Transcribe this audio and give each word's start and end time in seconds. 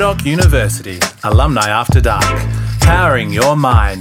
Murdoch 0.00 0.24
University, 0.24 0.98
Alumni 1.24 1.68
After 1.68 2.00
Dark, 2.00 2.24
powering 2.80 3.30
your 3.30 3.54
mind. 3.54 4.00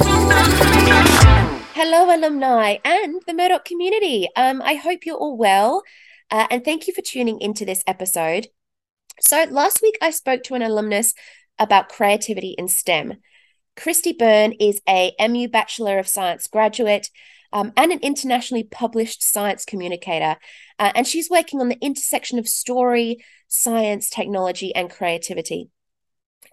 Hello, 1.74 2.16
alumni 2.16 2.78
and 2.86 3.22
the 3.28 3.34
Murdoch 3.34 3.66
community. 3.66 4.30
Um, 4.38 4.62
I 4.62 4.76
hope 4.76 5.06
you're 5.06 5.18
all 5.18 5.36
well, 5.36 5.84
uh, 6.32 6.48
and 6.50 6.64
thank 6.64 6.88
you 6.88 6.94
for 6.94 7.02
tuning 7.02 7.42
into 7.42 7.66
this 7.66 7.84
episode. 7.86 8.48
So, 9.20 9.46
last 9.50 9.82
week 9.82 9.98
I 10.02 10.12
spoke 10.12 10.44
to 10.44 10.56
an 10.56 10.62
alumnus 10.62 11.14
about 11.60 11.90
creativity 11.90 12.56
in 12.58 12.70
STEM. 12.70 13.16
Cristy 13.76 14.18
Burne 14.18 14.54
is 14.54 14.80
a 14.88 15.14
MU 15.20 15.50
Bachelor 15.50 16.00
of 16.00 16.08
Science 16.08 16.48
graduate 16.48 17.10
um, 17.52 17.74
and 17.76 17.92
an 17.92 18.00
internationally 18.00 18.64
published 18.64 19.22
science 19.22 19.66
communicator. 19.66 20.38
Uh, 20.80 20.94
and 20.96 21.06
she's 21.06 21.30
working 21.30 21.60
on 21.60 21.68
the 21.68 21.80
intersection 21.82 22.40
of 22.40 22.48
story, 22.48 23.22
science, 23.50 24.10
technology, 24.10 24.74
and 24.74 24.90
creativity. 24.90 25.70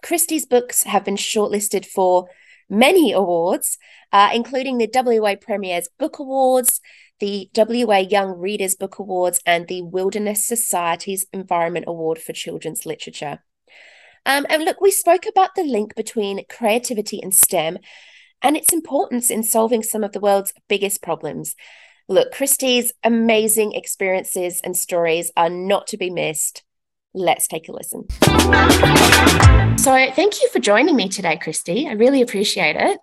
Cristy's 0.03 0.45
books 0.45 0.83
have 0.83 1.03
been 1.03 1.15
shortlisted 1.15 1.85
for 1.85 2.29
many 2.69 3.11
awards, 3.11 3.77
uh, 4.11 4.29
including 4.33 4.77
the 4.77 4.89
WA 4.93 5.35
Premier's 5.35 5.89
Book 5.97 6.19
Awards, 6.19 6.81
the 7.19 7.49
WA 7.55 7.97
Young 7.97 8.37
Readers 8.37 8.75
Book 8.75 8.99
Awards, 8.99 9.41
and 9.45 9.67
the 9.67 9.81
Wilderness 9.81 10.45
Society's 10.45 11.25
Environment 11.33 11.85
Award 11.87 12.19
for 12.19 12.33
Children's 12.33 12.85
Literature. 12.85 13.39
Um, 14.25 14.45
and 14.49 14.65
look, 14.65 14.81
we 14.81 14.91
spoke 14.91 15.25
about 15.25 15.55
the 15.55 15.63
link 15.63 15.95
between 15.95 16.45
creativity 16.49 17.21
and 17.21 17.33
STEM 17.33 17.79
and 18.41 18.57
its 18.57 18.73
importance 18.73 19.31
in 19.31 19.41
solving 19.41 19.81
some 19.81 20.03
of 20.03 20.11
the 20.11 20.19
world's 20.19 20.53
biggest 20.67 21.01
problems. 21.01 21.55
Look, 22.09 22.33
Cristy's 22.33 22.93
amazing 23.03 23.73
experiences 23.73 24.61
and 24.63 24.75
stories 24.77 25.31
are 25.35 25.49
not 25.49 25.87
to 25.87 25.97
be 25.97 26.09
missed. 26.09 26.63
Let's 27.17 27.47
take 27.47 27.67
a 27.67 27.71
listen. 27.71 28.07
So, 29.79 30.11
thank 30.11 30.39
you 30.39 30.49
for 30.53 30.59
joining 30.59 30.95
me 30.95 31.09
today, 31.09 31.37
Cristy. 31.37 31.87
I 31.87 31.93
really 31.93 32.21
appreciate 32.21 32.75
it. 32.75 32.99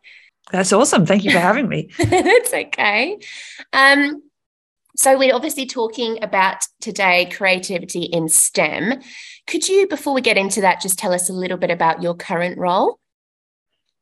That's 0.52 0.72
awesome. 0.72 1.04
Thank 1.04 1.24
you 1.24 1.32
for 1.32 1.40
having 1.40 1.68
me. 1.68 1.88
it's 1.98 2.52
okay. 2.52 3.18
Um, 3.72 4.22
so, 4.96 5.18
we're 5.18 5.34
obviously 5.34 5.66
talking 5.66 6.22
about 6.22 6.64
today 6.80 7.28
creativity 7.36 8.04
in 8.04 8.28
STEM. 8.28 9.02
Could 9.48 9.68
you, 9.68 9.88
before 9.88 10.14
we 10.14 10.20
get 10.20 10.38
into 10.38 10.60
that, 10.60 10.80
just 10.80 10.96
tell 10.96 11.12
us 11.12 11.28
a 11.28 11.32
little 11.32 11.58
bit 11.58 11.72
about 11.72 12.00
your 12.00 12.14
current 12.14 12.56
role? 12.56 13.00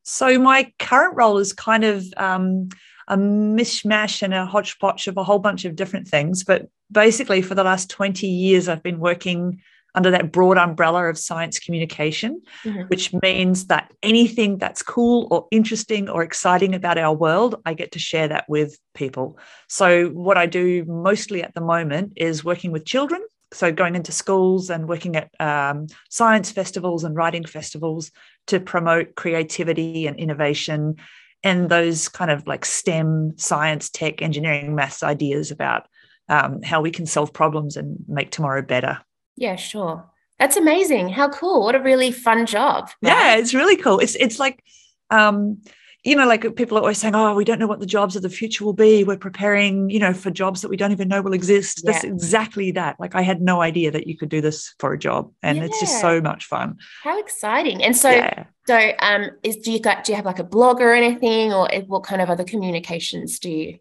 So, 0.02 0.38
my 0.38 0.70
current 0.78 1.16
role 1.16 1.38
is 1.38 1.54
kind 1.54 1.84
of 1.84 2.04
um, 2.18 2.68
a 3.08 3.16
mishmash 3.16 4.20
and 4.20 4.34
a 4.34 4.44
hodgepodge 4.44 5.06
of 5.06 5.16
a 5.16 5.24
whole 5.24 5.38
bunch 5.38 5.64
of 5.64 5.74
different 5.74 6.06
things. 6.06 6.44
But 6.44 6.68
basically, 6.90 7.40
for 7.40 7.54
the 7.54 7.64
last 7.64 7.88
20 7.88 8.26
years, 8.26 8.68
I've 8.68 8.82
been 8.82 9.00
working 9.00 9.62
under 9.94 10.10
that 10.10 10.32
broad 10.32 10.56
umbrella 10.56 11.04
of 11.04 11.18
science 11.18 11.58
communication, 11.58 12.40
mm-hmm. 12.64 12.82
which 12.82 13.12
means 13.22 13.66
that 13.66 13.92
anything 14.02 14.58
that's 14.58 14.82
cool 14.82 15.28
or 15.30 15.46
interesting 15.50 16.08
or 16.08 16.22
exciting 16.22 16.74
about 16.74 16.98
our 16.98 17.14
world, 17.14 17.60
I 17.66 17.74
get 17.74 17.92
to 17.92 17.98
share 17.98 18.28
that 18.28 18.48
with 18.48 18.78
people. 18.94 19.38
So, 19.68 20.08
what 20.08 20.38
I 20.38 20.46
do 20.46 20.84
mostly 20.86 21.42
at 21.42 21.54
the 21.54 21.60
moment 21.60 22.14
is 22.16 22.44
working 22.44 22.72
with 22.72 22.84
children. 22.84 23.22
So, 23.52 23.70
going 23.70 23.94
into 23.94 24.12
schools 24.12 24.70
and 24.70 24.88
working 24.88 25.16
at 25.16 25.30
um, 25.40 25.86
science 26.08 26.50
festivals 26.50 27.04
and 27.04 27.14
writing 27.14 27.44
festivals 27.44 28.10
to 28.46 28.60
promote 28.60 29.14
creativity 29.14 30.06
and 30.06 30.18
innovation 30.18 30.96
and 31.44 31.68
those 31.68 32.08
kind 32.08 32.30
of 32.30 32.46
like 32.46 32.64
STEM, 32.64 33.34
science, 33.36 33.90
tech, 33.90 34.22
engineering, 34.22 34.74
maths 34.74 35.02
ideas 35.02 35.50
about 35.50 35.86
um, 36.28 36.62
how 36.62 36.80
we 36.80 36.90
can 36.90 37.04
solve 37.04 37.32
problems 37.32 37.76
and 37.76 37.96
make 38.08 38.30
tomorrow 38.30 38.62
better. 38.62 39.00
Yeah, 39.36 39.56
sure. 39.56 40.08
That's 40.38 40.56
amazing. 40.56 41.10
How 41.10 41.28
cool. 41.28 41.62
What 41.62 41.74
a 41.74 41.80
really 41.80 42.10
fun 42.10 42.46
job. 42.46 42.90
Right? 43.00 43.10
Yeah, 43.10 43.36
it's 43.36 43.54
really 43.54 43.76
cool. 43.76 43.98
It's 44.00 44.14
it's 44.16 44.38
like 44.38 44.62
um 45.10 45.62
you 46.04 46.16
know, 46.16 46.26
like 46.26 46.56
people 46.56 46.76
are 46.76 46.80
always 46.80 46.98
saying, 46.98 47.14
"Oh, 47.14 47.34
we 47.34 47.44
don't 47.44 47.60
know 47.60 47.68
what 47.68 47.78
the 47.78 47.86
jobs 47.86 48.16
of 48.16 48.22
the 48.22 48.28
future 48.28 48.64
will 48.64 48.72
be. 48.72 49.04
We're 49.04 49.16
preparing, 49.16 49.88
you 49.88 50.00
know, 50.00 50.12
for 50.12 50.32
jobs 50.32 50.60
that 50.62 50.68
we 50.68 50.76
don't 50.76 50.90
even 50.90 51.06
know 51.06 51.22
will 51.22 51.32
exist." 51.32 51.82
Yeah. 51.84 51.92
That's 51.92 52.04
exactly 52.04 52.72
that. 52.72 52.98
Like, 52.98 53.14
I 53.14 53.22
had 53.22 53.40
no 53.40 53.62
idea 53.62 53.92
that 53.92 54.08
you 54.08 54.16
could 54.16 54.28
do 54.28 54.40
this 54.40 54.74
for 54.80 54.92
a 54.92 54.98
job, 54.98 55.30
and 55.44 55.58
yeah. 55.58 55.64
it's 55.64 55.78
just 55.78 56.00
so 56.00 56.20
much 56.20 56.46
fun. 56.46 56.78
How 57.04 57.20
exciting! 57.20 57.84
And 57.84 57.96
so, 57.96 58.10
yeah. 58.10 58.44
so, 58.66 58.92
um, 58.98 59.30
is 59.44 59.58
do 59.58 59.70
you 59.70 59.78
got 59.78 60.02
do 60.02 60.10
you 60.10 60.16
have 60.16 60.24
like 60.24 60.40
a 60.40 60.44
blog 60.44 60.80
or 60.80 60.92
anything, 60.92 61.52
or 61.52 61.68
what 61.86 62.02
kind 62.02 62.20
of 62.20 62.30
other 62.30 62.44
communications 62.44 63.38
do 63.38 63.50
you? 63.50 63.78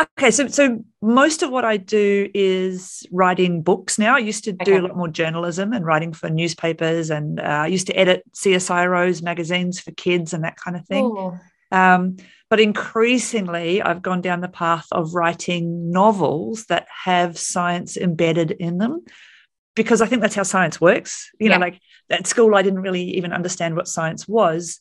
Okay, 0.00 0.32
so 0.32 0.48
so 0.48 0.84
most 1.00 1.44
of 1.44 1.50
what 1.50 1.64
I 1.64 1.76
do 1.76 2.28
is 2.34 3.06
writing 3.12 3.62
books 3.62 3.96
now. 3.96 4.16
I 4.16 4.18
used 4.18 4.42
to 4.44 4.52
do 4.52 4.72
okay. 4.72 4.78
a 4.78 4.82
lot 4.82 4.96
more 4.96 5.06
journalism 5.06 5.72
and 5.72 5.86
writing 5.86 6.12
for 6.12 6.28
newspapers, 6.28 7.10
and 7.10 7.38
uh, 7.38 7.42
I 7.42 7.66
used 7.68 7.86
to 7.86 7.96
edit 7.96 8.24
CSIRO's 8.32 9.22
magazines 9.22 9.78
for 9.78 9.92
kids 9.92 10.32
and 10.32 10.42
that 10.42 10.56
kind 10.56 10.76
of 10.76 10.84
thing. 10.86 11.38
Um, 11.70 12.16
but 12.50 12.58
increasingly, 12.58 13.82
I've 13.82 14.02
gone 14.02 14.20
down 14.20 14.40
the 14.40 14.48
path 14.48 14.86
of 14.90 15.14
writing 15.14 15.90
novels 15.92 16.66
that 16.66 16.88
have 17.04 17.38
science 17.38 17.96
embedded 17.96 18.50
in 18.50 18.78
them, 18.78 19.04
because 19.76 20.02
I 20.02 20.06
think 20.06 20.22
that's 20.22 20.34
how 20.34 20.42
science 20.42 20.80
works. 20.80 21.30
You 21.38 21.50
yeah. 21.50 21.56
know, 21.56 21.60
like 21.60 21.78
at 22.10 22.26
school, 22.26 22.56
I 22.56 22.62
didn't 22.62 22.82
really 22.82 23.16
even 23.16 23.32
understand 23.32 23.76
what 23.76 23.86
science 23.86 24.26
was 24.26 24.80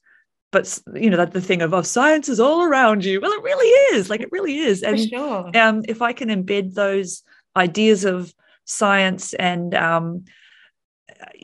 but 0.54 0.80
you 0.96 1.10
know 1.10 1.18
that 1.18 1.34
the 1.34 1.42
thing 1.42 1.62
of 1.62 1.74
oh 1.74 1.82
science 1.82 2.30
is 2.30 2.40
all 2.40 2.64
around 2.64 3.04
you. 3.04 3.20
Well 3.20 3.34
it 3.34 3.44
really 3.44 3.68
is 3.98 4.10
like 4.10 4.22
it 4.22 4.32
really 4.32 4.60
is. 4.60 4.82
And 4.82 5.10
sure. 5.10 5.52
um, 5.58 5.84
if 5.90 6.02
i 6.02 6.14
can 6.14 6.30
embed 6.30 6.76
those 6.76 7.24
ideas 7.58 8.06
of 8.06 8.34
science 8.66 9.34
and 9.34 9.76
um, 9.76 10.24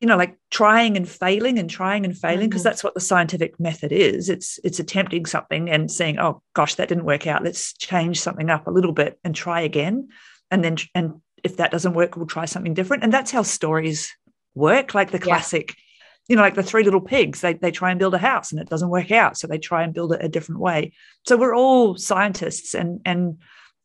you 0.02 0.08
know 0.08 0.16
like 0.16 0.38
trying 0.52 0.96
and 0.96 1.10
failing 1.10 1.60
and 1.60 1.70
trying 1.70 2.06
and 2.06 2.18
failing 2.18 2.50
because 2.50 2.62
mm-hmm. 2.62 2.70
that's 2.70 2.84
what 2.84 2.94
the 2.94 3.02
scientific 3.02 3.60
method 3.60 3.92
is. 3.92 4.30
It's 4.30 4.60
it's 4.64 4.80
attempting 4.80 5.26
something 5.26 5.70
and 5.70 5.92
saying 5.92 6.20
oh 6.20 6.42
gosh 6.54 6.76
that 6.76 6.88
didn't 6.88 7.06
work 7.06 7.28
out. 7.28 7.44
Let's 7.44 7.74
change 7.74 8.22
something 8.22 8.50
up 8.50 8.68
a 8.68 8.72
little 8.72 8.94
bit 8.94 9.20
and 9.26 9.36
try 9.36 9.60
again. 9.62 10.08
And 10.52 10.64
then 10.64 10.78
and 10.96 11.22
if 11.44 11.58
that 11.58 11.72
doesn't 11.72 11.94
work 11.94 12.16
we'll 12.16 12.28
try 12.28 12.46
something 12.46 12.74
different. 12.74 13.04
And 13.04 13.12
that's 13.12 13.32
how 13.32 13.42
stories 13.42 14.16
work 14.56 14.94
like 14.94 15.12
the 15.12 15.20
classic 15.20 15.76
yeah 15.78 15.84
you 16.30 16.36
know, 16.36 16.44
like 16.44 16.54
the 16.54 16.64
three 16.64 16.84
little 16.84 17.02
pigs, 17.02 17.42
they, 17.42 17.56
they 17.56 17.72
try 17.72 17.90
and 17.90 18.00
build 18.00 18.14
a 18.14 18.20
house 18.20 18.52
and 18.52 18.62
it 18.62 18.70
doesn't 18.70 18.90
work 18.90 19.12
out. 19.12 19.36
So 19.36 19.48
they 19.48 19.58
try 19.58 19.84
and 19.84 19.94
build 19.94 20.14
it 20.14 20.24
a 20.24 20.30
different 20.30 20.62
way. 20.62 20.94
So 21.26 21.36
we're 21.36 21.56
all 21.56 21.98
scientists 21.98 22.76
and, 22.76 23.02
and 23.04 23.40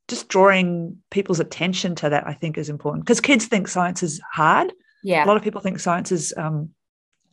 just 0.08 0.28
drawing 0.28 0.98
people's 1.10 1.40
attention 1.40 1.94
to 1.96 2.10
that, 2.10 2.26
I 2.26 2.34
think 2.34 2.58
is 2.58 2.68
important 2.68 3.06
because 3.06 3.22
kids 3.22 3.46
think 3.46 3.66
science 3.66 4.02
is 4.02 4.20
hard. 4.30 4.74
Yeah. 5.02 5.24
A 5.24 5.26
lot 5.26 5.38
of 5.38 5.42
people 5.42 5.62
think 5.62 5.80
science 5.80 6.12
is, 6.12 6.34
um, 6.36 6.68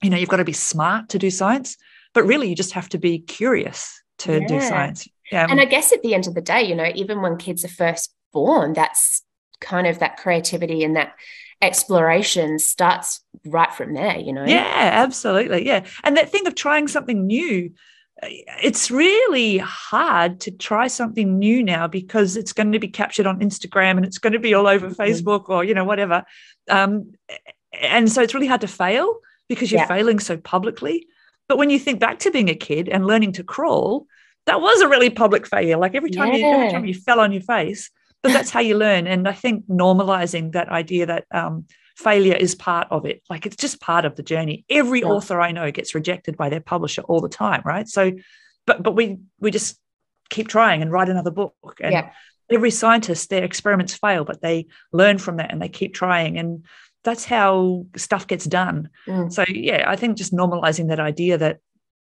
you 0.02 0.10
know, 0.10 0.16
you've 0.16 0.30
got 0.30 0.38
to 0.38 0.46
be 0.46 0.54
smart 0.54 1.10
to 1.10 1.20
do 1.20 1.30
science, 1.30 1.76
but 2.14 2.24
really 2.24 2.48
you 2.48 2.56
just 2.56 2.72
have 2.72 2.88
to 2.90 2.98
be 2.98 3.20
curious 3.20 4.02
to 4.20 4.40
yeah. 4.40 4.48
do 4.48 4.62
science. 4.62 5.08
Um, 5.34 5.52
and 5.52 5.62
I 5.62 5.66
guess 5.66 5.92
at 5.92 6.04
the 6.04 6.14
end 6.14 6.28
of 6.28 6.36
the 6.36 6.42
day, 6.42 6.64
you 6.64 6.76
know, 6.76 6.90
even 6.96 7.22
when 7.22 7.36
kids 7.38 7.66
are 7.66 7.70
first 7.70 8.14
born, 8.32 8.72
that's 8.72 9.24
kind 9.60 9.88
of 9.88 10.00
that 10.00 10.18
creativity 10.18 10.86
and 10.86 10.96
that 10.96 11.16
exploration 11.62 12.60
starts 12.60 13.22
right 13.46 13.74
from 13.74 13.94
there, 13.94 14.18
you 14.18 14.34
know? 14.34 14.46
Yeah, 14.46 14.90
absolutely. 14.94 15.66
Yeah. 15.66 15.86
And 16.04 16.18
that 16.18 16.30
thing 16.30 16.48
of 16.48 16.56
trying 16.56 16.88
something 16.88 17.28
new, 17.28 17.72
it's 18.24 18.92
really 18.92 19.58
hard 19.58 20.40
to 20.42 20.52
try 20.52 20.88
something 20.88 21.40
new 21.40 21.64
now 21.64 21.88
because 21.88 22.38
it's 22.38 22.54
going 22.54 22.72
to 22.72 22.80
be 22.80 22.88
captured 22.88 23.26
on 23.26 23.40
Instagram 23.40 23.98
and 23.98 24.06
it's 24.06 24.18
going 24.18 24.34
to 24.34 24.40
be 24.40 24.54
all 24.54 24.68
over 24.68 24.90
mm-hmm. 24.90 25.02
Facebook 25.02 25.50
or, 25.50 25.64
you 25.64 25.74
know, 25.74 25.86
whatever. 25.86 26.24
Um, 26.70 27.14
and 27.74 28.12
so 28.12 28.22
it's 28.22 28.34
really 28.34 28.48
hard 28.48 28.62
to 28.62 28.68
fail 28.68 29.20
because 29.48 29.72
you're 29.72 29.82
yeah. 29.82 29.88
failing 29.88 30.20
so 30.20 30.38
publicly. 30.38 31.08
But 31.48 31.58
when 31.58 31.70
you 31.70 31.80
think 31.80 32.00
back 32.00 32.20
to 32.20 32.32
being 32.32 32.50
a 32.50 32.56
kid 32.56 32.90
and 32.90 33.06
learning 33.06 33.34
to 33.34 33.44
crawl, 33.44 34.08
that 34.46 34.62
was 34.62 34.82
a 34.82 34.88
really 34.88 35.10
public 35.10 35.46
failure. 35.48 35.78
Like 35.78 35.96
every 35.96 36.12
time 36.12 36.34
yeah. 36.34 36.38
you 36.38 36.46
every 36.46 36.72
time 36.72 36.86
you 36.86 36.94
fell 36.94 37.20
on 37.20 37.32
your 37.32 37.42
face, 37.42 37.92
but 38.24 38.34
that's 38.34 38.50
how 38.50 38.60
you 38.60 38.78
learn. 38.78 39.08
And 39.08 39.28
I 39.28 39.34
think 39.34 39.68
normalizing 39.68 40.54
that 40.54 40.70
idea 40.70 41.06
that 41.08 41.26
um, 41.32 41.66
failure 41.96 42.36
is 42.36 42.56
part 42.56 42.88
of 42.92 43.06
it, 43.06 43.22
like 43.30 43.46
it's 43.46 43.56
just 43.56 43.82
part 43.82 44.06
of 44.06 44.16
the 44.16 44.24
journey. 44.24 44.66
Every 44.70 45.02
yeah. 45.02 45.08
author 45.08 45.42
I 45.42 45.52
know 45.52 45.72
gets 45.72 45.96
rejected 45.96 46.38
by 46.38 46.50
their 46.50 46.62
publisher 46.62 47.02
all 47.04 47.22
the 47.22 47.30
time, 47.30 47.62
right? 47.66 47.88
So, 47.88 48.12
but 48.66 48.84
but 48.84 48.96
we 48.96 49.18
we 49.40 49.52
just 49.52 49.80
keep 50.30 50.48
trying 50.48 50.82
and 50.82 50.92
write 50.92 51.10
another 51.10 51.32
book. 51.32 51.56
And 51.82 51.94
yeah. 51.94 52.12
every 52.50 52.72
scientist, 52.72 53.30
their 53.30 53.44
experiments 53.44 53.96
fail, 53.96 54.24
but 54.24 54.42
they 54.42 54.68
learn 54.92 55.18
from 55.18 55.38
that 55.38 55.52
and 55.52 55.62
they 55.62 55.70
keep 55.70 55.94
trying. 55.94 56.38
And 56.38 56.66
that's 57.04 57.26
how 57.26 57.86
stuff 57.96 58.28
gets 58.28 58.46
done. 58.46 58.90
Mm. 59.08 59.32
So 59.32 59.44
yeah, 59.48 59.86
I 59.88 59.96
think 59.96 60.18
just 60.18 60.34
normalizing 60.34 60.88
that 60.88 61.00
idea 61.00 61.38
that 61.38 61.60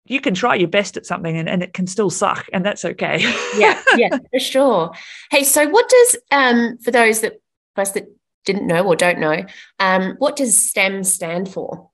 you 0.05 0.21
can 0.21 0.35
try 0.35 0.55
your 0.55 0.69
best 0.69 0.97
at 0.97 1.07
something 1.07 1.37
and, 1.37 1.49
and 1.49 1.63
it 1.63 1.73
can 1.73 1.87
still 1.87 2.11
suck 2.11 2.47
and 2.53 2.65
that's 2.65 2.85
okay. 2.85 3.21
Yeah 3.57 3.81
yeah 3.97 4.19
for 4.33 4.41
sure. 4.41 4.93
Hey 5.31 5.45
so 5.45 5.69
what 5.69 5.89
does 5.89 6.17
um 6.31 6.79
for 6.79 6.91
those 6.91 7.21
that 7.21 7.41
us 7.77 7.93
that 7.93 8.07
didn't 8.45 8.67
know 8.67 8.85
or 8.85 8.97
don't 8.97 9.19
know 9.19 9.45
um 9.79 10.17
what 10.19 10.37
does 10.37 10.57
stem 10.57 11.05
stand 11.05 11.49
for? 11.49 11.91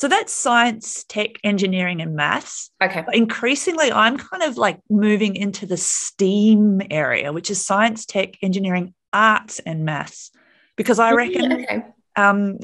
So 0.00 0.08
that's 0.08 0.32
science 0.32 1.04
tech 1.04 1.30
engineering 1.44 2.02
and 2.02 2.16
maths. 2.16 2.70
Okay. 2.82 3.02
But 3.06 3.14
increasingly 3.14 3.90
i'm 3.92 4.16
kind 4.16 4.42
of 4.42 4.56
like 4.56 4.80
moving 4.90 5.36
into 5.36 5.66
the 5.66 5.76
steam 5.76 6.82
area 6.90 7.32
which 7.32 7.50
is 7.50 7.64
science 7.64 8.04
tech 8.04 8.34
engineering 8.42 8.94
arts 9.12 9.60
and 9.60 9.84
maths. 9.84 10.30
Because 10.76 10.98
i 10.98 11.12
reckon 11.12 11.52
okay. 11.52 11.82
um 12.16 12.58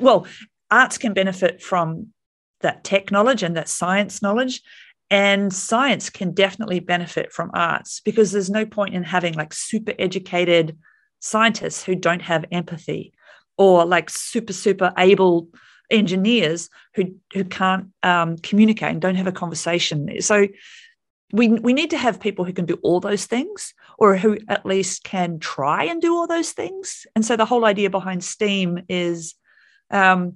well 0.00 0.26
arts 0.70 0.98
can 0.98 1.12
benefit 1.12 1.62
from 1.62 2.08
that 2.60 2.84
tech 2.84 3.10
knowledge 3.10 3.42
and 3.42 3.56
that 3.56 3.68
science 3.68 4.22
knowledge 4.22 4.62
and 5.10 5.52
science 5.52 6.10
can 6.10 6.32
definitely 6.32 6.80
benefit 6.80 7.32
from 7.32 7.50
arts 7.54 8.00
because 8.00 8.32
there's 8.32 8.50
no 8.50 8.66
point 8.66 8.94
in 8.94 9.04
having 9.04 9.34
like 9.34 9.52
super 9.52 9.92
educated 9.98 10.76
scientists 11.20 11.84
who 11.84 11.94
don't 11.94 12.22
have 12.22 12.44
empathy 12.50 13.12
or 13.56 13.84
like 13.84 14.10
super 14.10 14.52
super 14.52 14.92
able 14.98 15.48
engineers 15.90 16.68
who 16.94 17.14
who 17.32 17.44
can't 17.44 17.88
um, 18.02 18.36
communicate 18.38 18.90
and 18.90 19.00
don't 19.00 19.14
have 19.14 19.26
a 19.26 19.32
conversation. 19.32 20.20
So 20.20 20.48
we 21.32 21.48
we 21.48 21.72
need 21.72 21.90
to 21.90 21.98
have 21.98 22.20
people 22.20 22.44
who 22.44 22.52
can 22.52 22.66
do 22.66 22.78
all 22.82 23.00
those 23.00 23.26
things 23.26 23.74
or 23.98 24.16
who 24.16 24.38
at 24.48 24.66
least 24.66 25.04
can 25.04 25.38
try 25.38 25.84
and 25.84 26.02
do 26.02 26.14
all 26.14 26.26
those 26.26 26.52
things. 26.52 27.06
And 27.14 27.24
so 27.24 27.36
the 27.36 27.46
whole 27.46 27.64
idea 27.64 27.90
behind 27.90 28.24
steam 28.24 28.80
is 28.88 29.34
um, 29.90 30.34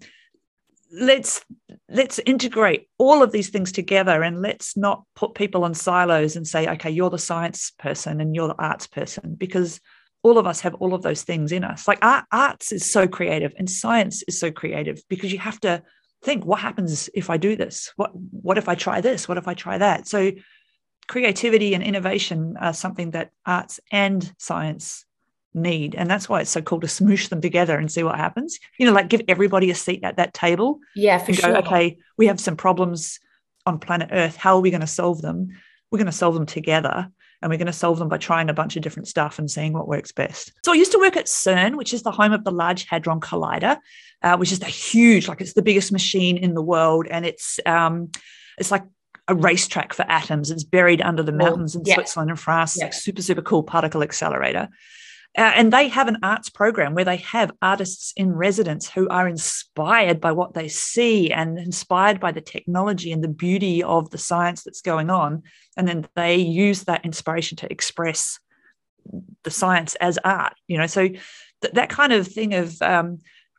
let's 0.92 1.44
let's 1.88 2.18
integrate 2.20 2.88
all 2.98 3.22
of 3.22 3.32
these 3.32 3.50
things 3.50 3.70
together 3.70 4.22
and 4.22 4.42
let's 4.42 4.76
not 4.76 5.04
put 5.14 5.34
people 5.34 5.62
on 5.64 5.72
silos 5.72 6.34
and 6.34 6.46
say 6.46 6.68
okay 6.68 6.90
you're 6.90 7.10
the 7.10 7.18
science 7.18 7.72
person 7.78 8.20
and 8.20 8.34
you're 8.34 8.48
the 8.48 8.62
arts 8.62 8.86
person 8.86 9.34
because 9.36 9.80
all 10.22 10.38
of 10.38 10.46
us 10.46 10.60
have 10.60 10.74
all 10.74 10.94
of 10.94 11.02
those 11.02 11.22
things 11.22 11.52
in 11.52 11.64
us. 11.64 11.88
Like 11.88 11.98
art, 12.02 12.24
arts 12.30 12.72
is 12.72 12.90
so 12.90 13.08
creative 13.08 13.54
and 13.56 13.70
science 13.70 14.22
is 14.28 14.38
so 14.38 14.50
creative 14.50 15.02
because 15.08 15.32
you 15.32 15.38
have 15.38 15.60
to 15.60 15.82
think 16.22 16.44
what 16.44 16.60
happens 16.60 17.08
if 17.14 17.30
i 17.30 17.36
do 17.36 17.56
this? 17.56 17.92
What 17.96 18.10
what 18.14 18.58
if 18.58 18.68
i 18.68 18.74
try 18.74 19.00
this? 19.00 19.28
What 19.28 19.38
if 19.38 19.48
i 19.48 19.54
try 19.54 19.78
that? 19.78 20.06
So 20.06 20.32
creativity 21.08 21.74
and 21.74 21.82
innovation 21.82 22.56
are 22.60 22.74
something 22.74 23.12
that 23.12 23.30
arts 23.46 23.80
and 23.90 24.32
science 24.38 25.04
need. 25.54 25.94
And 25.94 26.10
that's 26.10 26.28
why 26.28 26.40
it's 26.40 26.50
so 26.50 26.60
cool 26.60 26.80
to 26.80 26.86
smoosh 26.86 27.28
them 27.28 27.40
together 27.40 27.76
and 27.76 27.90
see 27.90 28.02
what 28.02 28.16
happens. 28.16 28.58
You 28.78 28.86
know, 28.86 28.92
like 28.92 29.08
give 29.08 29.22
everybody 29.28 29.70
a 29.70 29.74
seat 29.74 30.04
at 30.04 30.16
that 30.16 30.34
table. 30.34 30.80
Yeah, 30.94 31.18
for 31.18 31.32
go, 31.32 31.38
sure. 31.38 31.58
Okay, 31.58 31.98
we 32.16 32.26
have 32.26 32.40
some 32.40 32.56
problems 32.56 33.18
on 33.66 33.78
planet 33.78 34.10
Earth. 34.12 34.36
How 34.36 34.56
are 34.56 34.60
we 34.60 34.70
going 34.70 34.80
to 34.80 34.86
solve 34.86 35.22
them? 35.22 35.48
We're 35.90 35.98
going 35.98 36.06
to 36.06 36.12
solve 36.12 36.34
them 36.34 36.46
together. 36.46 37.10
And 37.42 37.48
we're 37.48 37.56
going 37.56 37.68
to 37.68 37.72
solve 37.72 37.98
them 37.98 38.10
by 38.10 38.18
trying 38.18 38.50
a 38.50 38.54
bunch 38.54 38.76
of 38.76 38.82
different 38.82 39.08
stuff 39.08 39.38
and 39.38 39.50
seeing 39.50 39.72
what 39.72 39.88
works 39.88 40.12
best. 40.12 40.52
So 40.62 40.72
I 40.72 40.74
used 40.74 40.92
to 40.92 40.98
work 40.98 41.16
at 41.16 41.24
CERN, 41.24 41.76
which 41.76 41.94
is 41.94 42.02
the 42.02 42.10
home 42.10 42.34
of 42.34 42.44
the 42.44 42.50
Large 42.50 42.86
Hadron 42.86 43.20
Collider, 43.20 43.78
uh, 44.22 44.36
which 44.36 44.52
is 44.52 44.60
a 44.60 44.66
huge, 44.66 45.26
like 45.26 45.40
it's 45.40 45.54
the 45.54 45.62
biggest 45.62 45.90
machine 45.90 46.36
in 46.36 46.52
the 46.52 46.60
world, 46.60 47.06
and 47.10 47.24
it's 47.24 47.58
um, 47.64 48.10
it's 48.58 48.70
like 48.70 48.84
a 49.26 49.34
racetrack 49.34 49.94
for 49.94 50.04
atoms. 50.06 50.50
It's 50.50 50.64
buried 50.64 51.00
under 51.00 51.22
the 51.22 51.32
mountains 51.32 51.74
in 51.74 51.82
yeah. 51.86 51.94
Switzerland 51.94 52.30
and 52.30 52.38
France. 52.38 52.76
Yeah. 52.76 52.84
Like 52.84 52.92
super 52.92 53.22
super 53.22 53.40
cool 53.40 53.62
particle 53.62 54.02
accelerator. 54.02 54.68
Uh, 55.38 55.52
and 55.54 55.72
they 55.72 55.88
have 55.88 56.08
an 56.08 56.18
arts 56.24 56.50
program 56.50 56.92
where 56.92 57.04
they 57.04 57.18
have 57.18 57.52
artists 57.62 58.12
in 58.16 58.32
residence 58.32 58.90
who 58.90 59.08
are 59.08 59.28
inspired 59.28 60.20
by 60.20 60.32
what 60.32 60.54
they 60.54 60.66
see 60.66 61.30
and 61.30 61.56
inspired 61.56 62.18
by 62.18 62.32
the 62.32 62.40
technology 62.40 63.12
and 63.12 63.22
the 63.22 63.28
beauty 63.28 63.80
of 63.82 64.10
the 64.10 64.18
science 64.18 64.64
that's 64.64 64.80
going 64.80 65.08
on. 65.08 65.42
And 65.76 65.86
then 65.86 66.08
they 66.16 66.36
use 66.36 66.84
that 66.84 67.04
inspiration 67.04 67.56
to 67.58 67.70
express 67.70 68.40
the 69.44 69.50
science 69.50 69.94
as 69.96 70.18
art, 70.24 70.54
you 70.66 70.78
know. 70.78 70.86
So 70.86 71.06
th- 71.08 71.74
that 71.74 71.90
kind 71.90 72.12
of 72.12 72.26
thing 72.26 72.54
of 72.54 72.80
um, 72.82 73.18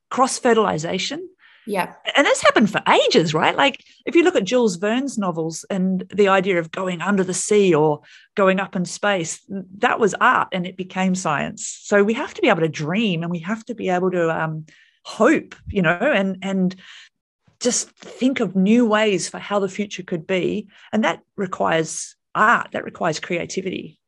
cross 0.09 0.37
fertilization 0.39 1.27
yeah. 1.67 1.93
And 2.15 2.25
that's 2.25 2.41
happened 2.41 2.71
for 2.71 2.81
ages, 2.87 3.33
right? 3.33 3.55
Like 3.55 3.83
if 4.05 4.15
you 4.15 4.23
look 4.23 4.35
at 4.35 4.43
Jules 4.43 4.77
Verne's 4.77 5.17
novels 5.17 5.65
and 5.69 6.03
the 6.13 6.27
idea 6.27 6.59
of 6.59 6.71
going 6.71 7.01
under 7.01 7.23
the 7.23 7.33
sea 7.33 7.73
or 7.73 8.01
going 8.35 8.59
up 8.59 8.75
in 8.75 8.85
space, 8.85 9.41
that 9.77 9.99
was 9.99 10.15
art 10.15 10.49
and 10.51 10.65
it 10.65 10.77
became 10.77 11.13
science. 11.15 11.79
So 11.83 12.03
we 12.03 12.13
have 12.15 12.33
to 12.33 12.41
be 12.41 12.49
able 12.49 12.61
to 12.61 12.69
dream 12.69 13.21
and 13.21 13.31
we 13.31 13.39
have 13.39 13.63
to 13.65 13.75
be 13.75 13.89
able 13.89 14.11
to 14.11 14.29
um, 14.29 14.65
hope, 15.03 15.55
you 15.67 15.81
know, 15.81 15.91
and 15.91 16.37
and 16.41 16.75
just 17.59 17.89
think 17.91 18.39
of 18.39 18.55
new 18.55 18.87
ways 18.87 19.29
for 19.29 19.37
how 19.37 19.59
the 19.59 19.69
future 19.69 20.03
could 20.03 20.25
be. 20.25 20.67
And 20.91 21.03
that 21.03 21.21
requires 21.37 22.15
art, 22.33 22.69
that 22.71 22.85
requires 22.85 23.19
creativity. 23.19 23.99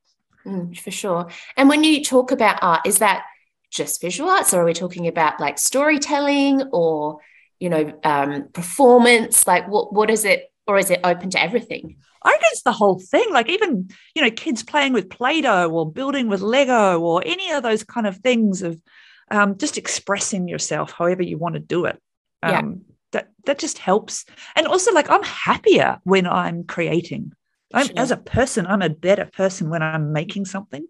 Mm, 0.43 0.77
for 0.77 0.91
sure. 0.91 1.29
And 1.55 1.69
when 1.69 1.83
you 1.83 2.03
talk 2.03 2.31
about 2.31 2.57
art, 2.61 2.81
is 2.85 2.97
that 2.97 3.23
just 3.69 4.01
visual 4.01 4.29
arts 4.29 4.53
or 4.53 4.61
are 4.61 4.65
we 4.65 4.73
talking 4.73 5.07
about 5.07 5.39
like 5.39 5.57
storytelling 5.57 6.61
or 6.71 7.19
you 7.63 7.69
know 7.69 7.85
um, 8.03 8.49
performance 8.49 9.47
like 9.47 9.65
what 9.69 9.93
what 9.93 10.09
is 10.09 10.25
it 10.25 10.51
or 10.67 10.77
is 10.77 10.89
it 10.89 10.99
open 11.03 11.29
to 11.29 11.41
everything 11.41 11.95
I 12.25 12.29
think 12.31 12.43
it's 12.53 12.63
the 12.63 12.71
whole 12.71 12.99
thing. 12.99 13.25
Like 13.31 13.49
even, 13.49 13.89
you 14.15 14.21
know, 14.21 14.31
kids 14.31 14.63
playing 14.63 14.93
with 14.93 15.09
Play-Doh 15.09 15.69
or 15.69 15.91
building 15.91 16.29
with 16.29 16.39
Lego 16.39 16.99
or 17.01 17.21
any 17.25 17.51
of 17.51 17.63
those 17.63 17.83
kind 17.83 18.07
of 18.07 18.15
things 18.17 18.61
of 18.61 18.81
um, 19.29 19.57
just 19.57 19.77
expressing 19.77 20.47
yourself 20.47 20.93
however 20.93 21.21
you 21.21 21.37
want 21.37 21.55
to 21.55 21.59
do 21.59 21.83
it. 21.83 22.01
Um, 22.41 22.51
yeah. 22.51 22.93
that 23.11 23.27
that 23.45 23.59
just 23.59 23.77
helps. 23.77 24.25
And 24.55 24.67
also 24.67 24.93
like 24.93 25.09
I'm 25.09 25.23
happier 25.23 25.99
when 26.03 26.25
I'm 26.25 26.63
creating. 26.63 27.33
I'm, 27.73 27.87
sure. 27.87 27.95
As 27.97 28.11
a 28.11 28.17
person, 28.17 28.67
I'm 28.67 28.81
a 28.81 28.89
better 28.89 29.25
person 29.25 29.69
when 29.69 29.81
I'm 29.81 30.13
making 30.13 30.45
something 30.45 30.85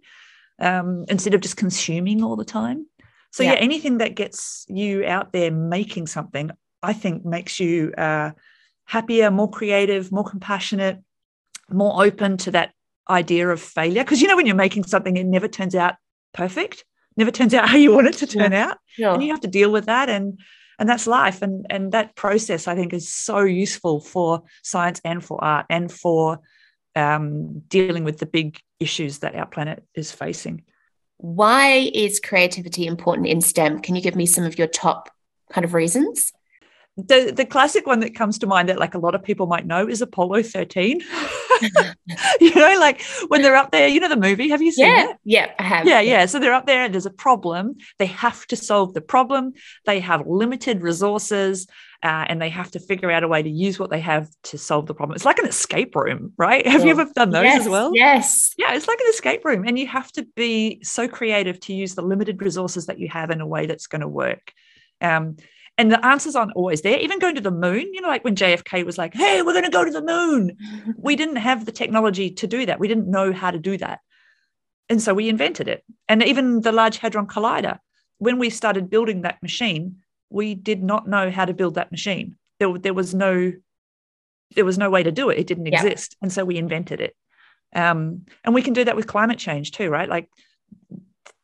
um, 0.60 1.06
instead 1.08 1.34
of 1.34 1.42
just 1.42 1.58
consuming 1.58 2.24
all 2.24 2.36
the 2.36 2.46
time. 2.46 2.86
So 3.32 3.42
yeah. 3.42 3.54
yeah. 3.54 3.60
anything 3.60 3.98
that 3.98 4.16
gets 4.16 4.66
you 4.70 5.06
out 5.06 5.32
there 5.34 5.50
making 5.50 6.08
something, 6.08 6.52
I 6.84 6.94
think 6.94 7.26
makes 7.26 7.60
you 7.60 7.94
uh, 7.98 8.32
happier, 8.86 9.32
more 9.32 9.50
creative, 9.50 10.12
more 10.12 10.24
compassionate, 10.24 11.00
more 11.70 12.04
open 12.04 12.38
to 12.38 12.52
that 12.52 12.74
idea 13.10 13.50
of 13.50 13.62
failure. 13.62 14.04
Because 14.04 14.22
you 14.22 14.28
know, 14.28 14.36
when 14.36 14.46
you're 14.46 14.56
making 14.56 14.84
something, 14.84 15.18
it 15.18 15.26
never 15.26 15.48
turns 15.48 15.76
out 15.76 15.96
perfect, 16.34 16.84
never 17.18 17.32
turns 17.32 17.54
out 17.54 17.70
how 17.70 17.78
you 17.78 17.94
want 17.94 18.08
it 18.08 18.16
to 18.16 18.28
turn 18.28 18.52
yeah. 18.52 18.66
out, 18.66 18.78
yeah. 18.98 19.14
and 19.14 19.24
you 19.24 19.32
have 19.32 19.42
to 19.42 19.48
deal 19.48 19.72
with 19.72 19.86
that. 19.86 20.10
And 20.10 20.40
and 20.80 20.90
that's 20.90 21.08
life. 21.08 21.42
And 21.42 21.66
and 21.70 21.92
that 21.94 22.16
process, 22.16 22.68
I 22.68 22.76
think, 22.76 22.94
is 22.94 23.08
so 23.10 23.40
useful 23.40 24.00
for 24.00 24.44
science 24.64 25.00
and 25.06 25.24
for 25.24 25.44
art 25.44 25.66
and 25.70 25.92
for 25.92 26.40
um, 26.96 27.62
dealing 27.68 28.04
with 28.04 28.20
the 28.20 28.26
big 28.26 28.60
issues 28.80 29.20
that 29.20 29.36
our 29.36 29.46
planet 29.46 29.84
is 29.96 30.12
facing. 30.12 30.64
Why 31.18 31.90
is 31.94 32.20
creativity 32.20 32.86
important 32.86 33.28
in 33.28 33.40
STEM? 33.40 33.80
Can 33.80 33.96
you 33.96 34.02
give 34.02 34.16
me 34.16 34.26
some 34.26 34.44
of 34.44 34.58
your 34.58 34.68
top 34.68 35.10
kind 35.52 35.64
of 35.64 35.74
reasons? 35.74 36.34
The 36.96 37.34
the 37.36 37.46
classic 37.46 37.88
one 37.88 38.02
that 38.02 38.14
comes 38.14 38.38
to 38.40 38.48
mind 38.48 38.70
that 38.70 38.78
like 38.78 38.94
a 38.94 39.00
lot 39.00 39.16
of 39.16 39.24
people 39.24 39.48
might 39.48 39.66
know 39.66 39.88
is 39.88 40.02
Apollo 40.02 40.44
13. 40.44 41.02
you 42.40 42.54
know, 42.56 42.78
like 42.80 43.02
when 43.30 43.42
they're 43.42 43.56
up 43.56 43.72
there, 43.72 43.88
you 43.88 44.00
know 44.00 44.10
the 44.10 44.16
movie. 44.16 44.50
Have 44.50 44.62
you 44.62 44.72
seen 44.72 44.86
yeah, 44.86 45.10
it? 45.10 45.18
Yeah, 45.24 45.52
I 45.58 45.64
have. 45.64 45.88
Yeah, 45.88 46.02
yeah. 46.02 46.26
So 46.26 46.40
they're 46.40 46.54
up 46.54 46.68
there 46.68 46.84
and 46.84 46.94
there's 46.94 47.06
a 47.06 47.12
problem. 47.12 47.76
They 47.98 48.06
have 48.08 48.46
to 48.48 48.56
solve 48.56 48.94
the 48.94 49.02
problem. 49.02 49.54
They 49.86 50.00
have 50.02 50.28
limited 50.28 50.84
resources 50.84 51.68
uh, 52.04 52.26
and 52.28 52.42
they 52.42 52.50
have 52.50 52.70
to 52.72 52.80
figure 52.80 53.10
out 53.10 53.24
a 53.24 53.28
way 53.28 53.42
to 53.42 53.50
use 53.50 53.80
what 53.80 53.90
they 53.90 54.02
have 54.02 54.30
to 54.44 54.58
solve 54.58 54.88
the 54.88 54.94
problem. 54.94 55.16
It's 55.16 55.26
like 55.26 55.40
an 55.40 55.48
escape 55.48 55.96
room, 55.96 56.34
right? 56.38 56.68
Have 56.68 56.84
you 56.84 56.92
ever 56.92 57.06
done 57.16 57.30
those 57.30 57.44
yes, 57.44 57.62
as 57.62 57.70
well? 57.70 57.92
Yes. 57.96 58.54
Yeah, 58.58 58.76
it's 58.76 58.90
like 58.90 59.00
an 59.00 59.08
escape 59.10 59.46
room. 59.46 59.66
And 59.66 59.80
you 59.80 59.88
have 59.88 60.12
to 60.14 60.28
be 60.36 60.84
so 60.84 61.08
creative 61.08 61.62
to 61.62 61.74
use 61.74 61.96
the 61.96 62.02
limited 62.02 62.42
resources 62.42 62.88
that 62.88 63.00
you 63.00 63.08
have 63.08 63.32
in 63.32 63.40
a 63.40 63.48
way 63.48 63.68
that's 63.68 63.88
going 63.88 64.02
to 64.02 64.08
work. 64.08 64.52
Um, 65.00 65.38
and 65.78 65.92
the 65.92 66.06
answers 66.06 66.36
aren't 66.36 66.54
always 66.54 66.82
there. 66.82 67.00
Even 67.00 67.20
going 67.20 67.36
to 67.36 67.42
the 67.42 67.52
moon, 67.52 67.94
you 67.94 68.02
know, 68.02 68.08
like 68.08 68.24
when 68.24 68.36
JFK 68.36 68.86
was 68.86 68.98
like, 68.98 69.14
hey, 69.14 69.42
we're 69.42 69.54
going 69.54 69.64
to 69.66 69.72
go 69.72 69.84
to 69.84 69.92
the 69.92 70.04
moon. 70.04 70.56
we 70.98 71.16
didn't 71.16 71.38
have 71.38 71.66
the 71.66 71.72
technology 71.72 72.30
to 72.30 72.48
do 72.48 72.66
that. 72.66 72.80
We 72.80 72.88
didn't 72.88 73.10
know 73.10 73.34
how 73.34 73.52
to 73.52 73.60
do 73.60 73.78
that. 73.78 74.00
And 74.90 75.02
so 75.02 75.14
we 75.14 75.30
invented 75.30 75.68
it. 75.68 75.84
And 76.08 76.22
even 76.24 76.62
the 76.62 76.72
Large 76.72 76.98
Hadron 76.98 77.26
Collider, 77.26 77.80
when 78.20 78.38
we 78.38 78.50
started 78.50 78.90
building 78.90 79.22
that 79.22 79.42
machine, 79.42 79.98
we 80.30 80.54
did 80.56 80.84
not 80.84 81.08
know 81.08 81.32
how 81.32 81.46
to 81.46 81.54
build 81.54 81.76
that 81.76 81.92
machine. 81.92 82.38
There, 82.60 82.78
there 82.78 82.94
was 82.94 83.14
no 83.14 83.54
there 84.56 84.66
was 84.66 84.78
no 84.78 84.92
way 84.92 85.02
to 85.02 85.12
do 85.12 85.30
it. 85.30 85.40
It 85.40 85.48
didn't 85.48 85.66
yeah. 85.66 85.84
exist. 85.84 86.16
And 86.22 86.32
so 86.32 86.46
we 86.46 86.58
invented 86.58 87.02
it. 87.02 87.16
Um, 87.76 88.26
and 88.44 88.54
we 88.54 88.62
can 88.62 88.74
do 88.74 88.84
that 88.84 88.96
with 88.96 89.08
climate 89.08 89.40
change 89.40 89.72
too, 89.72 89.90
right? 89.90 90.08
Like 90.08 90.30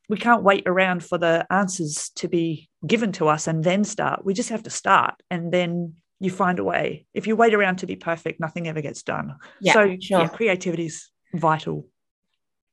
we 0.09 0.17
can't 0.17 0.43
wait 0.43 0.63
around 0.65 1.03
for 1.03 1.17
the 1.17 1.45
answers 1.51 2.09
to 2.15 2.27
be 2.27 2.67
given 2.85 3.11
to 3.13 3.29
us 3.29 3.47
and 3.47 3.63
then 3.63 3.83
start. 3.83 4.25
We 4.25 4.33
just 4.33 4.49
have 4.49 4.63
to 4.63 4.69
start 4.69 5.13
and 5.29 5.53
then 5.53 5.93
you 6.19 6.31
find 6.31 6.59
a 6.59 6.63
way. 6.63 7.05
If 7.13 7.27
you 7.27 7.35
wait 7.35 7.53
around 7.53 7.77
to 7.77 7.85
be 7.85 7.95
perfect, 7.95 8.39
nothing 8.39 8.67
ever 8.67 8.81
gets 8.81 9.03
done. 9.03 9.35
Yeah, 9.61 9.73
so 9.73 9.95
sure. 10.01 10.21
yeah, 10.21 10.27
creativity 10.27 10.87
is 10.87 11.09
vital. 11.33 11.87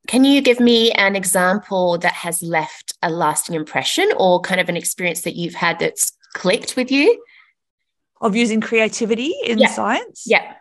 Can 0.09 0.25
you 0.25 0.41
give 0.41 0.61
me 0.61 0.93
an 0.93 1.15
example 1.15 1.99
that 1.99 2.13
has 2.13 2.43
left 2.43 2.95
a 3.03 3.11
lasting 3.11 3.55
impression 3.55 4.11
or 4.17 4.41
kind 4.41 4.61
of 4.61 4.69
an 4.69 4.77
experience 4.77 5.23
that 5.23 5.37
you've 5.37 5.55
had 5.55 5.79
that's 5.79 6.13
clicked 6.35 6.75
with 6.75 6.91
you? 6.91 7.23
Of 8.23 8.35
using 8.35 8.63
creativity 8.63 9.35
in 9.45 9.59
yeah. 9.59 9.69
science? 9.69 10.25
Yeah. 10.27 10.55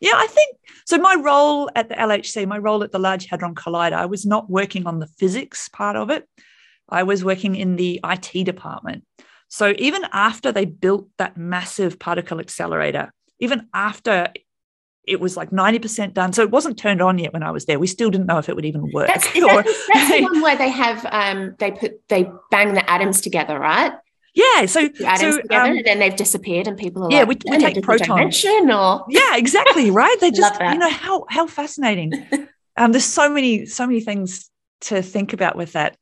Yeah, 0.00 0.14
I 0.14 0.26
think 0.26 0.56
so. 0.86 0.98
My 0.98 1.16
role 1.16 1.70
at 1.74 1.88
the 1.88 1.94
LHC, 1.94 2.46
my 2.46 2.58
role 2.58 2.84
at 2.84 2.92
the 2.92 2.98
Large 2.98 3.26
Hadron 3.26 3.54
Collider, 3.54 3.94
I 3.94 4.06
was 4.06 4.24
not 4.24 4.48
working 4.48 4.86
on 4.86 5.00
the 5.00 5.06
physics 5.06 5.68
part 5.68 5.96
of 5.96 6.10
it. 6.10 6.28
I 6.88 7.02
was 7.02 7.24
working 7.24 7.56
in 7.56 7.76
the 7.76 8.00
IT 8.04 8.44
department. 8.44 9.04
So 9.48 9.74
even 9.78 10.02
after 10.12 10.52
they 10.52 10.66
built 10.66 11.08
that 11.18 11.36
massive 11.36 11.98
particle 11.98 12.38
accelerator, 12.38 13.12
even 13.40 13.68
after 13.74 14.28
it 15.08 15.20
was 15.20 15.36
like 15.36 15.50
90% 15.50 16.12
done. 16.12 16.32
So 16.34 16.42
it 16.42 16.50
wasn't 16.50 16.78
turned 16.78 17.00
on 17.00 17.18
yet 17.18 17.32
when 17.32 17.42
I 17.42 17.50
was 17.50 17.64
there. 17.64 17.78
We 17.78 17.86
still 17.86 18.10
didn't 18.10 18.26
know 18.26 18.38
if 18.38 18.48
it 18.48 18.54
would 18.54 18.66
even 18.66 18.90
work. 18.92 19.06
That's, 19.06 19.32
that's, 19.32 19.86
that's 19.88 20.10
the 20.18 20.22
one 20.22 20.42
where 20.42 20.56
they 20.56 20.68
have 20.68 21.06
um 21.10 21.54
they 21.58 21.70
put 21.70 22.06
they 22.08 22.30
bang 22.50 22.74
the 22.74 22.88
atoms 22.90 23.22
together, 23.22 23.58
right? 23.58 23.92
Yeah, 24.38 24.66
so 24.66 24.88
The 24.88 25.06
atoms 25.06 25.34
so 25.34 25.40
together, 25.42 25.70
um, 25.70 25.76
and 25.78 25.84
then 25.86 25.98
they've 25.98 26.14
disappeared, 26.14 26.68
and 26.68 26.76
people 26.78 27.04
are 27.04 27.10
yeah, 27.10 27.24
like, 27.24 27.42
we- 27.44 27.50
we 27.56 27.58
take 27.58 27.82
protons." 27.82 28.08
dimension," 28.08 28.70
or 28.70 29.04
yeah, 29.08 29.36
exactly, 29.36 29.90
right? 29.90 30.16
They 30.20 30.30
just 30.42 30.60
you 30.60 30.78
know 30.78 30.90
how 30.90 31.24
how 31.28 31.46
fascinating. 31.46 32.12
um, 32.76 32.92
there's 32.92 33.04
so 33.04 33.28
many 33.28 33.66
so 33.66 33.86
many 33.86 34.00
things 34.00 34.48
to 34.82 35.02
think 35.02 35.32
about 35.32 35.56
with 35.56 35.72
that. 35.72 35.96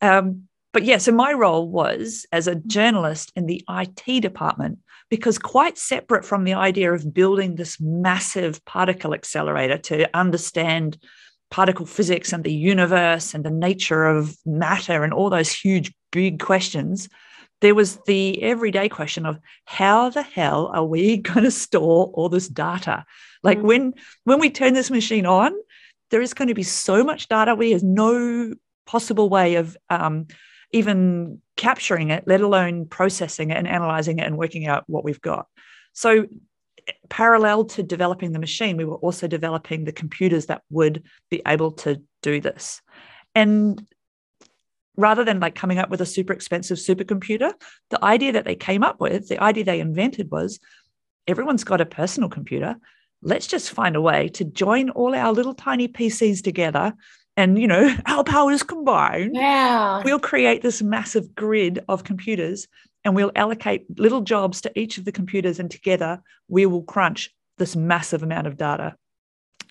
Um, 0.00 0.48
but 0.72 0.84
yeah, 0.84 0.98
so 0.98 1.10
my 1.12 1.32
role 1.32 1.68
was 1.68 2.26
as 2.30 2.46
a 2.46 2.54
journalist 2.54 3.32
in 3.34 3.46
the 3.46 3.62
IT 3.68 4.20
department 4.22 4.78
because 5.10 5.38
quite 5.38 5.76
separate 5.78 6.24
from 6.24 6.44
the 6.44 6.54
idea 6.54 6.92
of 6.92 7.12
building 7.12 7.54
this 7.56 7.80
massive 7.80 8.64
particle 8.64 9.14
accelerator 9.14 9.78
to 9.78 10.08
understand 10.16 10.96
particle 11.50 11.86
physics 11.86 12.32
and 12.32 12.42
the 12.44 12.52
universe 12.52 13.34
and 13.34 13.44
the 13.44 13.50
nature 13.68 14.04
of 14.04 14.36
matter 14.44 15.04
and 15.04 15.12
all 15.12 15.30
those 15.30 15.52
huge 15.52 15.92
big 16.10 16.40
questions 16.40 17.08
there 17.64 17.74
was 17.74 17.98
the 18.06 18.42
everyday 18.42 18.90
question 18.90 19.24
of 19.24 19.38
how 19.64 20.10
the 20.10 20.20
hell 20.22 20.70
are 20.74 20.84
we 20.84 21.16
going 21.28 21.44
to 21.44 21.50
store 21.50 22.10
all 22.12 22.28
this 22.28 22.46
data? 22.46 23.06
Like 23.42 23.58
Mm. 23.58 23.62
when 23.62 23.94
when 24.24 24.38
we 24.38 24.50
turn 24.50 24.74
this 24.74 24.90
machine 24.90 25.24
on 25.24 25.52
there 26.10 26.20
is 26.20 26.34
going 26.34 26.48
to 26.48 26.54
be 26.54 26.62
so 26.62 27.02
much 27.02 27.26
data. 27.28 27.54
We 27.54 27.72
have 27.72 27.82
no 27.82 28.52
possible 28.86 29.30
way 29.30 29.54
of 29.54 29.76
um, 29.88 30.26
even 30.72 31.40
capturing 31.56 32.10
it 32.10 32.24
let 32.26 32.42
alone 32.42 32.86
processing 32.86 33.50
it 33.50 33.56
and 33.56 33.66
analyzing 33.66 34.18
it 34.18 34.26
and 34.26 34.36
working 34.36 34.66
out 34.66 34.84
what 34.86 35.02
we've 35.02 35.20
got. 35.22 35.46
So 35.94 36.26
parallel 37.08 37.64
to 37.64 37.82
developing 37.82 38.32
the 38.32 38.38
machine 38.38 38.76
we 38.76 38.84
were 38.84 38.96
also 39.06 39.26
developing 39.26 39.84
the 39.84 39.92
computers 39.92 40.46
that 40.46 40.60
would 40.68 41.02
be 41.30 41.40
able 41.46 41.72
to 41.72 42.02
do 42.20 42.42
this. 42.42 42.82
And 43.34 43.82
rather 44.96 45.24
than 45.24 45.40
like 45.40 45.54
coming 45.54 45.78
up 45.78 45.90
with 45.90 46.00
a 46.00 46.06
super 46.06 46.32
expensive 46.32 46.78
supercomputer 46.78 47.52
the 47.90 48.04
idea 48.04 48.32
that 48.32 48.44
they 48.44 48.54
came 48.54 48.82
up 48.82 49.00
with 49.00 49.28
the 49.28 49.42
idea 49.42 49.64
they 49.64 49.80
invented 49.80 50.30
was 50.30 50.60
everyone's 51.26 51.64
got 51.64 51.80
a 51.80 51.86
personal 51.86 52.28
computer. 52.28 52.76
Let's 53.22 53.46
just 53.46 53.70
find 53.70 53.96
a 53.96 54.00
way 54.00 54.28
to 54.30 54.44
join 54.44 54.90
all 54.90 55.14
our 55.14 55.32
little 55.32 55.54
tiny 55.54 55.88
pcs 55.88 56.42
together 56.42 56.94
and 57.36 57.58
you 57.58 57.66
know 57.66 57.94
our 58.06 58.24
powers 58.24 58.62
combined. 58.62 59.32
Wow, 59.34 60.02
we'll 60.04 60.18
create 60.18 60.62
this 60.62 60.82
massive 60.82 61.34
grid 61.34 61.80
of 61.88 62.04
computers 62.04 62.68
and 63.04 63.14
we'll 63.14 63.32
allocate 63.34 63.86
little 63.98 64.22
jobs 64.22 64.60
to 64.62 64.78
each 64.78 64.98
of 64.98 65.04
the 65.04 65.12
computers 65.12 65.58
and 65.58 65.70
together 65.70 66.22
we 66.48 66.66
will 66.66 66.82
crunch 66.82 67.30
this 67.58 67.76
massive 67.76 68.22
amount 68.22 68.46
of 68.46 68.56
data 68.56 68.96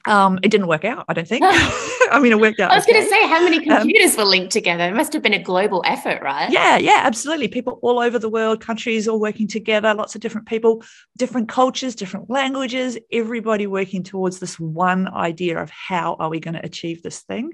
um, 0.06 0.38
it 0.44 0.50
didn't 0.50 0.68
work 0.68 0.84
out 0.84 1.06
i 1.08 1.14
don't 1.14 1.28
think 1.28 1.44
i 2.12 2.20
mean 2.20 2.32
it 2.34 2.40
worked 2.40 2.60
out 2.60 2.72
I 2.72 2.76
was 2.76 2.86
going 2.86 3.02
to 3.02 3.10
say, 3.10 3.28
how 3.28 3.42
many 3.42 3.58
Um, 3.70 3.78
computers 3.80 4.18
were 4.18 4.26
linked 4.26 4.52
together? 4.52 4.84
It 4.84 4.94
must 4.94 5.14
have 5.14 5.22
been 5.22 5.34
a 5.34 5.42
global 5.42 5.82
effort, 5.86 6.22
right? 6.22 6.50
Yeah, 6.52 6.78
yeah, 6.78 7.02
absolutely. 7.04 7.48
People 7.48 7.80
all 7.82 8.00
over 8.00 8.20
the 8.20 8.30
world, 8.30 8.60
countries 8.60 9.08
all 9.08 9.20
working 9.20 9.48
together, 9.48 9.94
lots 9.94 10.14
of 10.14 10.22
different 10.22 10.48
people, 10.48 10.84
different 11.18 11.48
cultures, 11.50 11.96
different 11.96 12.30
languages, 12.30 12.98
everybody 13.12 13.66
working 13.68 14.04
towards 14.04 14.40
this 14.40 14.60
one 14.60 15.08
idea 15.14 15.58
of 15.60 15.70
how 15.70 16.16
are 16.20 16.30
we 16.30 16.40
going 16.40 16.56
to 16.56 16.66
achieve 16.66 17.02
this 17.02 17.22
thing. 17.22 17.54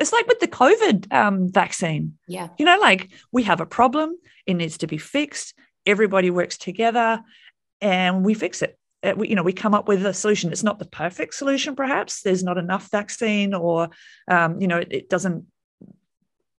It's 0.00 0.12
like 0.12 0.26
with 0.26 0.40
the 0.40 0.48
COVID 0.48 1.12
um, 1.12 1.50
vaccine. 1.50 2.18
Yeah. 2.26 2.48
You 2.58 2.66
know, 2.66 2.78
like 2.80 3.10
we 3.32 3.44
have 3.44 3.60
a 3.60 3.66
problem, 3.66 4.16
it 4.46 4.54
needs 4.54 4.78
to 4.78 4.86
be 4.86 4.98
fixed. 4.98 5.54
Everybody 5.86 6.30
works 6.30 6.58
together, 6.58 7.22
and 7.80 8.24
we 8.24 8.34
fix 8.34 8.62
it. 8.62 8.78
Uh, 9.06 9.14
we, 9.16 9.28
you 9.28 9.36
know, 9.36 9.42
we 9.42 9.52
come 9.52 9.74
up 9.74 9.88
with 9.88 10.04
a 10.04 10.12
solution. 10.12 10.52
It's 10.52 10.62
not 10.62 10.78
the 10.78 10.86
perfect 10.86 11.34
solution, 11.34 11.76
perhaps. 11.76 12.22
There's 12.22 12.42
not 12.42 12.58
enough 12.58 12.90
vaccine, 12.90 13.54
or 13.54 13.90
um, 14.28 14.60
you 14.60 14.66
know, 14.66 14.78
it, 14.78 14.88
it 14.90 15.08
doesn't 15.08 15.46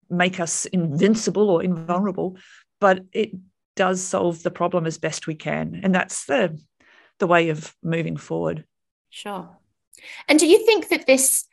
make 0.09 0.39
us 0.39 0.65
invincible 0.65 1.49
or 1.49 1.63
invulnerable, 1.63 2.37
but 2.79 3.03
it 3.11 3.31
does 3.75 4.01
solve 4.01 4.41
the 4.43 4.51
problem 4.51 4.85
as 4.85 4.97
best 4.97 5.27
we 5.27 5.35
can, 5.35 5.81
and 5.83 5.93
that's 5.93 6.25
the 6.25 6.57
the 7.19 7.27
way 7.27 7.49
of 7.49 7.75
moving 7.83 8.17
forward. 8.17 8.63
Sure. 9.09 9.49
And 10.27 10.39
do 10.39 10.45
you 10.45 10.65
think 10.65 10.89
that 10.89 11.07
this, 11.07 11.45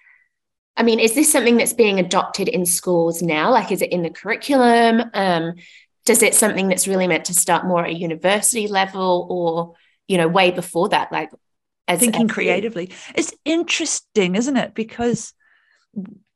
I 0.76 0.82
mean, 0.82 1.00
is 1.00 1.14
this 1.14 1.32
something 1.32 1.56
that's 1.56 1.72
being 1.72 1.98
adopted 1.98 2.48
in 2.48 2.66
schools 2.66 3.22
now? 3.22 3.50
Like, 3.50 3.72
is 3.72 3.80
it 3.80 3.90
in 3.90 4.02
the 4.02 4.10
curriculum? 4.10 5.02
Um, 5.14 5.54
does 6.04 6.22
it 6.22 6.34
something 6.34 6.68
that's 6.68 6.86
really 6.86 7.08
meant 7.08 7.24
to 7.26 7.34
start 7.34 7.64
more 7.66 7.84
at 7.84 7.90
a 7.90 7.98
university 7.98 8.66
level 8.68 9.26
or, 9.30 9.74
you 10.08 10.18
know, 10.18 10.28
way 10.28 10.50
before 10.50 10.88
that? 10.90 11.12
Like, 11.12 11.30
as 11.88 12.00
thinking 12.00 12.26
as- 12.26 12.32
creatively. 12.32 12.92
It's 13.14 13.32
interesting, 13.44 14.34
isn't 14.34 14.56
it? 14.56 14.74
Because 14.74 15.32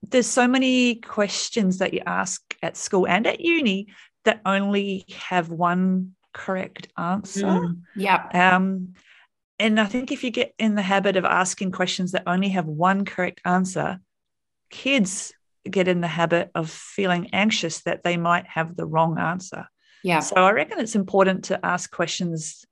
there's 0.02 0.26
so 0.26 0.46
many 0.46 0.96
questions 0.96 1.78
that 1.78 1.94
you 1.94 2.00
ask 2.06 2.40
at 2.62 2.76
school 2.76 3.06
and 3.06 3.26
at 3.26 3.40
uni 3.40 3.88
that 4.24 4.40
only 4.44 5.04
have 5.16 5.50
one 5.50 6.14
correct 6.32 6.88
answer. 6.96 7.46
Mm, 7.46 7.80
yeah. 7.96 8.28
Um, 8.32 8.94
and 9.58 9.80
I 9.80 9.86
think 9.86 10.12
if 10.12 10.22
you 10.22 10.30
get 10.30 10.54
in 10.58 10.76
the 10.76 10.82
habit 10.82 11.16
of 11.16 11.24
asking 11.24 11.72
questions 11.72 12.12
that 12.12 12.22
only 12.26 12.50
have 12.50 12.66
one 12.66 13.04
correct 13.04 13.40
answer, 13.44 13.98
kids 14.70 15.32
get 15.68 15.88
in 15.88 16.00
the 16.00 16.06
habit 16.06 16.50
of 16.54 16.70
feeling 16.70 17.30
anxious 17.32 17.80
that 17.80 18.04
they 18.04 18.16
might 18.16 18.46
have 18.46 18.76
the 18.76 18.86
wrong 18.86 19.18
answer. 19.18 19.66
Yeah. 20.04 20.20
So 20.20 20.36
I 20.36 20.52
reckon 20.52 20.78
it's 20.78 20.94
important 20.94 21.44
to 21.46 21.64
ask 21.66 21.90
questions 21.90 22.64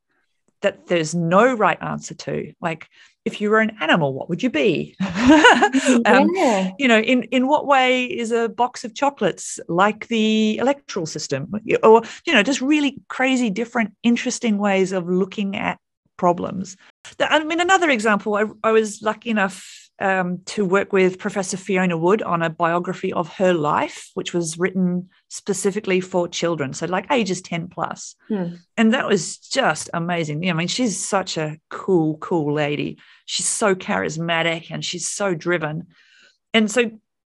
that 0.63 0.87
there's 0.87 1.15
no 1.15 1.55
right 1.55 1.81
answer 1.83 2.15
to. 2.15 2.53
Like, 2.61 2.89
if 3.25 3.41
you 3.41 3.51
were 3.51 3.61
an 3.61 3.77
animal, 3.81 4.15
what 4.15 4.29
would 4.29 4.43
you 4.43 4.51
be? 4.51 4.95
um, 5.01 6.31
yeah. 6.35 6.71
you 6.79 6.87
know, 6.87 7.01
in, 7.01 7.25
in 7.25 7.49
what 7.49 7.67
way 7.67 8.05
is 8.05 8.31
a 8.31 8.49
box 8.49 8.85
of 8.85 8.95
chocolates 8.95 9.59
like 9.69 10.07
the 10.09 10.57
electoral 10.59 11.07
system? 11.07 11.53
Or, 11.83 12.03
you 12.25 12.33
know, 12.33 12.43
just 12.43 12.61
really 12.61 12.99
crazy, 13.09 13.51
different, 13.51 13.95
interesting 14.03 14.59
ways 14.59 14.93
of 14.93 15.09
looking 15.09 15.57
at 15.57 15.79
problems. 16.17 16.77
I 17.21 17.43
mean, 17.45 17.61
another 17.61 17.91
example, 17.91 18.37
I, 18.37 18.45
I 18.63 18.73
was 18.73 19.03
lucky 19.03 19.31
enough 19.31 19.86
um, 19.99 20.41
to 20.47 20.65
work 20.65 20.93
with 20.93 21.19
Professor 21.19 21.57
Fiona 21.57 21.97
Wood 21.97 22.23
on 22.23 22.43
a 22.43 22.50
biography 22.50 23.12
of 23.12 23.29
her 23.35 23.55
life, 23.55 24.11
which 24.15 24.35
was 24.35 24.59
written 24.59 25.09
specifically 25.29 26.00
for 26.00 26.29
children, 26.29 26.75
so 26.75 26.87
like 26.87 27.11
ages 27.11 27.41
10 27.41 27.69
plus. 27.69 28.15
Hmm. 28.29 28.57
And 28.76 28.93
that 28.93 29.07
was 29.07 29.38
just 29.38 29.88
amazing. 29.95 30.49
I 30.49 30.53
mean, 30.53 30.69
she's 30.69 31.03
such 31.03 31.38
a 31.38 31.59
cool, 31.71 32.19
cool 32.19 32.53
lady. 32.53 32.99
She's 33.25 33.47
so 33.47 33.75
charismatic 33.75 34.71
and 34.71 34.85
she's 34.85 35.09
so 35.09 35.35
driven. 35.35 35.87
And 36.53 36.71
so 36.71 36.91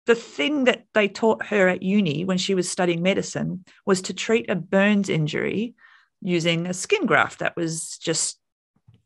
the 0.05 0.15
thing 0.15 0.63
that 0.65 0.85
they 0.93 1.07
taught 1.07 1.45
her 1.45 1.67
at 1.67 1.83
uni 1.83 2.25
when 2.25 2.37
she 2.37 2.55
was 2.55 2.69
studying 2.69 3.01
medicine 3.01 3.63
was 3.85 4.01
to 4.01 4.13
treat 4.13 4.49
a 4.49 4.55
burns 4.55 5.07
injury 5.07 5.75
using 6.21 6.67
a 6.67 6.73
skin 6.73 7.05
graft 7.05 7.39
that 7.39 7.55
was 7.55 7.97
just 7.97 8.38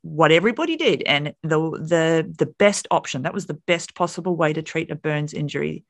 what 0.04 0.34
everybody 0.34 0.76
did 0.76 1.02
and 1.04 1.34
the 1.44 1.58
the 1.58 2.36
the 2.38 2.46
best 2.46 2.88
option. 2.92 3.24
That 3.24 3.34
was 3.34 3.48
the 3.48 3.54
best 3.54 3.96
possible 3.96 4.36
way 4.36 4.54
to 4.54 4.62
treat 4.62 4.92
a 4.92 4.96
burns 4.96 5.34
injury. 5.34 5.86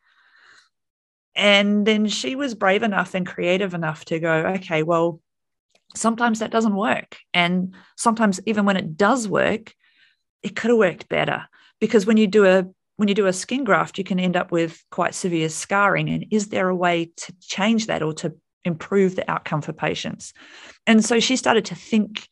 And 1.36 1.86
then 1.86 2.08
she 2.08 2.36
was 2.36 2.54
brave 2.54 2.84
enough 2.84 3.16
and 3.16 3.26
creative 3.26 3.74
enough 3.74 4.06
to 4.06 4.20
go 4.20 4.34
okay 4.58 4.84
well 4.84 5.20
sometimes 5.96 6.40
that 6.40 6.52
doesn't 6.52 6.76
work. 6.76 7.18
And 7.34 7.76
sometimes 7.98 8.40
even 8.46 8.66
when 8.66 8.78
it 8.78 8.96
does 8.96 9.28
work 9.28 9.74
it 10.44 10.56
could 10.56 10.70
have 10.70 10.78
worked 10.78 11.10
better. 11.10 11.46
Because 11.80 12.06
when 12.06 12.18
you 12.18 12.28
do 12.28 12.46
a 12.46 12.66
when 12.98 13.08
you 13.08 13.16
do 13.16 13.26
a 13.26 13.34
skin 13.34 13.64
graft 13.64 13.98
you 13.98 14.04
can 14.04 14.20
end 14.20 14.38
up 14.38 14.52
with 14.52 14.84
quite 14.92 15.16
severe 15.16 15.50
scarring. 15.50 16.08
And 16.10 16.28
is 16.30 16.50
there 16.50 16.70
a 16.70 16.76
way 16.76 17.12
to 17.18 17.34
change 17.42 17.88
that 17.88 18.04
or 18.04 18.14
to 18.14 18.36
improve 18.64 19.16
the 19.16 19.30
outcome 19.30 19.64
for 19.64 19.74
patients? 19.74 20.34
And 20.86 21.04
so 21.04 21.20
she 21.20 21.36
started 21.36 21.66
to 21.66 21.76
think 21.76 22.28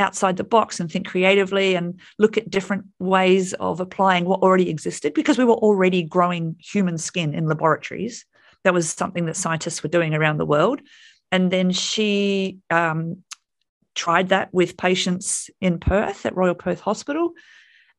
outside 0.00 0.36
the 0.36 0.44
box 0.44 0.80
and 0.80 0.90
think 0.90 1.06
creatively 1.06 1.74
and 1.74 2.00
look 2.18 2.36
at 2.36 2.50
different 2.50 2.84
ways 2.98 3.52
of 3.54 3.80
applying 3.80 4.24
what 4.24 4.40
already 4.40 4.70
existed 4.70 5.14
because 5.14 5.38
we 5.38 5.44
were 5.44 5.54
already 5.54 6.02
growing 6.02 6.56
human 6.58 6.98
skin 6.98 7.34
in 7.34 7.46
laboratories 7.46 8.24
that 8.64 8.74
was 8.74 8.90
something 8.90 9.26
that 9.26 9.36
scientists 9.36 9.82
were 9.82 9.88
doing 9.88 10.14
around 10.14 10.38
the 10.38 10.46
world 10.46 10.80
and 11.32 11.50
then 11.50 11.70
she 11.70 12.58
um, 12.70 13.22
tried 13.94 14.30
that 14.30 14.52
with 14.52 14.76
patients 14.76 15.50
in 15.60 15.78
Perth 15.78 16.26
at 16.26 16.36
Royal 16.36 16.54
Perth 16.54 16.80
Hospital, 16.80 17.32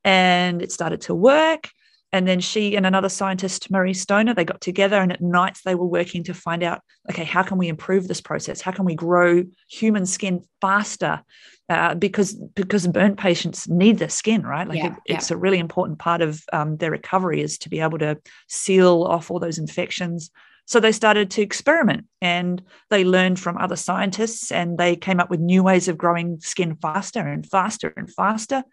and 0.04 0.62
it 0.62 0.72
started 0.72 1.02
to 1.02 1.16
work. 1.16 1.70
And 2.14 2.28
then 2.28 2.42
she 2.42 2.76
and 2.76 2.86
another 2.86 3.08
scientist, 3.08 3.72
Marie 3.72 3.94
Stoner, 3.94 4.34
they 4.34 4.44
got 4.44 4.60
together, 4.60 4.98
and 4.98 5.14
at 5.14 5.22
nights 5.22 5.62
they 5.64 5.76
were 5.76 5.86
working 5.86 6.24
to 6.26 6.34
find 6.34 6.62
out, 6.62 6.82
okay, 7.10 7.24
how 7.24 7.42
can 7.42 7.58
we 7.58 7.70
improve 7.70 8.08
this 8.08 8.20
process? 8.20 8.60
How 8.60 8.72
can 8.72 8.84
we 8.84 8.96
grow 8.96 9.44
human 9.70 10.06
skin 10.06 10.44
faster? 10.60 11.24
Uh, 11.70 11.96
because 11.96 12.34
because 12.34 12.86
burn 12.88 13.16
patients 13.16 13.70
need 13.70 13.98
their 13.98 14.10
skin, 14.10 14.44
right? 14.44 14.68
Like 14.68 14.80
Yeah, 14.80 14.96
it, 15.06 15.16
it's 15.16 15.32
a 15.32 15.38
really 15.38 15.60
important 15.60 16.00
part 16.00 16.22
of 16.22 16.44
um, 16.52 16.76
their 16.78 16.92
recovery 16.92 17.42
is 17.42 17.58
to 17.60 17.70
be 17.70 17.80
able 17.80 18.00
to 18.00 18.18
seal 18.48 19.04
off 19.04 19.32
all 19.32 19.40
those 19.40 19.58
infections. 19.58 20.32
So 20.66 20.80
they 20.80 20.92
started 20.92 21.32
to 21.32 21.42
experiment 21.42 22.06
and 22.22 22.62
they 22.90 23.04
learned 23.04 23.40
from 23.40 23.58
other 23.58 23.76
scientists 23.76 24.52
and 24.52 24.78
they 24.78 24.96
came 24.96 25.20
up 25.20 25.30
with 25.30 25.40
new 25.40 25.64
ways 25.64 25.88
of 25.88 25.98
growing 25.98 26.40
skin 26.42 26.76
faster 26.76 27.26
and 27.26 27.46
faster 27.46 27.94
and 27.96 28.12
faster 28.12 28.64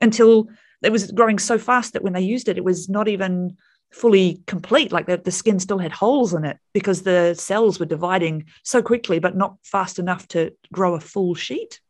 until 0.00 0.48
it 0.82 0.92
was 0.92 1.10
growing 1.10 1.38
so 1.38 1.58
fast 1.58 1.92
that 1.92 2.02
when 2.02 2.12
they 2.12 2.20
used 2.20 2.48
it, 2.48 2.58
it 2.58 2.64
was 2.64 2.88
not 2.88 3.08
even 3.08 3.56
fully 3.90 4.42
complete. 4.46 4.92
Like 4.92 5.06
the, 5.06 5.16
the 5.16 5.30
skin 5.30 5.58
still 5.58 5.78
had 5.78 5.92
holes 5.92 6.34
in 6.34 6.44
it 6.44 6.58
because 6.72 7.02
the 7.02 7.34
cells 7.34 7.80
were 7.80 7.86
dividing 7.86 8.46
so 8.62 8.82
quickly 8.82 9.18
but 9.18 9.36
not 9.36 9.56
fast 9.62 9.98
enough 9.98 10.28
to 10.28 10.52
grow 10.72 10.94
a 10.94 11.00
full 11.00 11.34
sheet. 11.34 11.80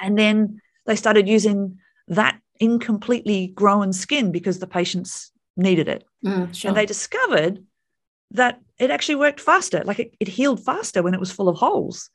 And 0.00 0.18
then 0.18 0.60
they 0.86 0.96
started 0.96 1.28
using 1.28 1.78
that 2.08 2.40
incompletely 2.58 3.48
grown 3.48 3.92
skin 3.92 4.32
because 4.32 4.58
the 4.58 4.66
patients 4.66 5.30
needed 5.56 5.88
it. 5.88 6.04
Mm, 6.24 6.54
sure. 6.54 6.68
and 6.68 6.76
they 6.76 6.86
discovered 6.86 7.64
that 8.32 8.60
it 8.78 8.90
actually 8.90 9.16
worked 9.16 9.40
faster. 9.40 9.82
Like 9.84 9.98
it, 9.98 10.14
it 10.20 10.28
healed 10.28 10.64
faster 10.64 11.02
when 11.02 11.14
it 11.14 11.20
was 11.20 11.32
full 11.32 11.48
of 11.48 11.56
holes 11.56 12.10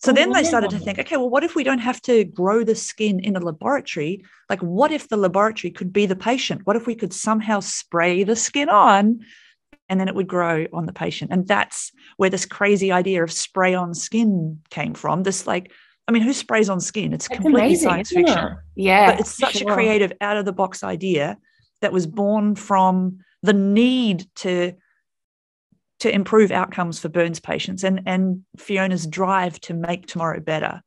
so 0.00 0.12
Oh, 0.12 0.14
then 0.14 0.32
they 0.32 0.44
started 0.44 0.70
to 0.70 0.78
think 0.78 0.98
okay 0.98 1.16
well 1.16 1.30
what 1.30 1.44
if 1.44 1.54
we 1.54 1.64
don't 1.64 1.78
have 1.78 2.00
to 2.02 2.24
grow 2.24 2.64
the 2.64 2.74
skin 2.74 3.20
in 3.20 3.36
a 3.36 3.40
laboratory 3.40 4.24
like 4.48 4.60
what 4.60 4.92
if 4.92 5.08
the 5.08 5.16
laboratory 5.16 5.70
could 5.70 5.92
be 5.92 6.06
the 6.06 6.16
patient 6.16 6.62
what 6.64 6.76
if 6.76 6.86
we 6.86 6.94
could 6.94 7.12
somehow 7.12 7.60
spray 7.60 8.24
the 8.24 8.36
skin 8.36 8.68
on 8.68 9.20
and 9.88 10.00
then 10.00 10.08
it 10.08 10.14
would 10.14 10.28
grow 10.28 10.66
on 10.72 10.86
the 10.86 10.92
patient 10.92 11.30
and 11.32 11.46
that's 11.46 11.92
where 12.16 12.30
this 12.30 12.46
crazy 12.46 12.90
idea 12.92 13.22
of 13.22 13.32
spray 13.32 13.74
on 13.74 13.94
skin 13.94 14.60
came 14.70 14.94
from 14.94 15.22
this 15.22 15.46
like 15.46 15.72
i 16.08 16.12
mean 16.12 16.22
who 16.22 16.32
sprays 16.32 16.68
on 16.68 16.80
skin 16.80 17.12
it's 17.12 17.28
That's 17.28 17.40
completely 17.40 17.68
amazing, 17.68 17.88
science 17.88 18.10
fiction 18.10 18.38
it? 18.38 18.52
Yeah. 18.76 19.10
but 19.10 19.20
it's 19.20 19.34
such 19.36 19.58
sure. 19.58 19.70
a 19.70 19.74
creative 19.74 20.12
out 20.20 20.36
of 20.36 20.44
the 20.44 20.52
box 20.52 20.82
idea 20.82 21.38
that 21.80 21.92
was 21.92 22.06
born 22.06 22.54
from 22.54 23.18
the 23.42 23.52
need 23.52 24.26
to 24.36 24.74
to 26.00 26.12
improve 26.14 26.50
outcomes 26.50 26.98
for 26.98 27.08
burns 27.08 27.40
patients 27.40 27.84
and 27.84 28.00
and 28.06 28.42
fiona's 28.58 29.06
drive 29.06 29.60
to 29.60 29.74
make 29.74 30.06
tomorrow 30.06 30.40
better. 30.40 30.82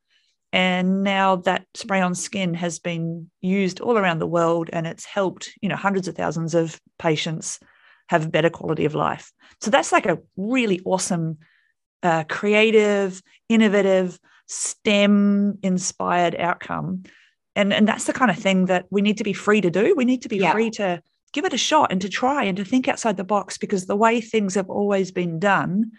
And 0.51 1.01
now 1.03 1.37
that 1.37 1.65
spray 1.73 2.01
on 2.01 2.13
skin 2.13 2.53
has 2.53 2.77
been 2.77 3.31
used 3.41 3.79
all 3.79 3.97
around 3.97 4.19
the 4.19 4.27
world 4.27 4.69
and 4.71 4.85
it's 4.85 5.05
helped 5.05 5.51
you 5.61 5.69
know 5.69 5.75
hundreds 5.75 6.07
of 6.07 6.15
thousands 6.15 6.53
of 6.55 6.79
patients 6.99 7.59
have 8.09 8.31
better 8.31 8.49
quality 8.49 8.85
of 8.85 8.95
life. 8.95 9.31
So 9.61 9.71
that's 9.71 9.91
like 9.91 10.05
a 10.05 10.19
really 10.35 10.81
awesome 10.85 11.37
uh, 12.03 12.25
creative 12.25 13.21
innovative 13.49 14.19
stem 14.47 15.57
inspired 15.63 16.35
outcome. 16.35 17.03
And 17.55 17.71
and 17.73 17.87
that's 17.87 18.05
the 18.05 18.13
kind 18.13 18.29
of 18.31 18.37
thing 18.37 18.65
that 18.65 18.85
we 18.89 19.01
need 19.01 19.19
to 19.19 19.23
be 19.23 19.33
free 19.33 19.61
to 19.61 19.69
do. 19.69 19.93
We 19.95 20.05
need 20.05 20.23
to 20.23 20.29
be 20.29 20.37
Yeah. 20.37 20.51
free 20.51 20.71
to 20.71 21.01
give 21.33 21.45
it 21.45 21.53
a 21.53 21.57
shot 21.57 21.91
and 21.91 22.01
to 22.01 22.09
try 22.09 22.43
and 22.43 22.57
to 22.57 22.65
think 22.65 22.87
outside 22.87 23.17
the 23.17 23.23
box 23.23 23.57
because 23.57 23.85
the 23.85 23.95
way 23.95 24.21
things 24.21 24.55
have 24.55 24.69
always 24.69 25.11
been 25.11 25.39
done 25.39 25.91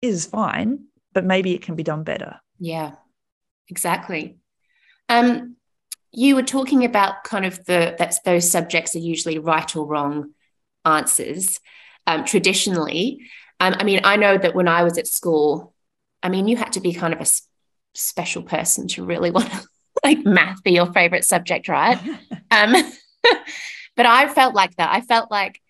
is 0.00 0.26
fine 0.26 0.84
but 1.12 1.24
maybe 1.24 1.54
it 1.54 1.62
can 1.62 1.74
be 1.74 1.82
done 1.82 2.04
better 2.04 2.36
Yeah, 2.58 2.92
exactly. 3.68 4.38
Um, 5.08 5.56
you 6.12 6.36
were 6.36 6.42
talking 6.42 6.84
about 6.84 7.24
kind 7.24 7.44
of 7.44 7.64
the 7.64 7.96
that's 7.98 8.20
those 8.20 8.50
subjects 8.50 8.94
are 8.94 9.00
usually 9.00 9.38
right 9.38 9.74
or 9.74 9.86
wrong 9.86 10.32
answers. 10.84 11.58
Um, 12.06 12.24
traditionally, 12.24 13.20
um, 13.60 13.74
I 13.78 13.84
mean, 13.84 14.00
I 14.04 14.16
know 14.16 14.36
that 14.36 14.54
when 14.54 14.68
I 14.68 14.82
was 14.82 14.98
at 14.98 15.06
school, 15.06 15.74
I 16.22 16.28
mean, 16.28 16.48
you 16.48 16.56
had 16.56 16.72
to 16.74 16.80
be 16.80 16.92
kind 16.92 17.12
of 17.12 17.20
a 17.20 17.22
s- 17.22 17.48
special 17.94 18.42
person 18.42 18.88
to 18.88 19.04
really 19.04 19.30
want 19.36 19.50
to 19.50 19.62
like 20.04 20.24
math 20.24 20.62
be 20.62 20.72
your 20.72 20.92
favorite 20.92 21.24
subject, 21.24 21.68
right? 21.68 21.98
Um, 22.50 22.74
but 23.96 24.06
I 24.06 24.28
felt 24.28 24.54
like 24.54 24.76
that. 24.76 24.90
I 24.92 25.00
felt 25.00 25.30
like 25.30 25.60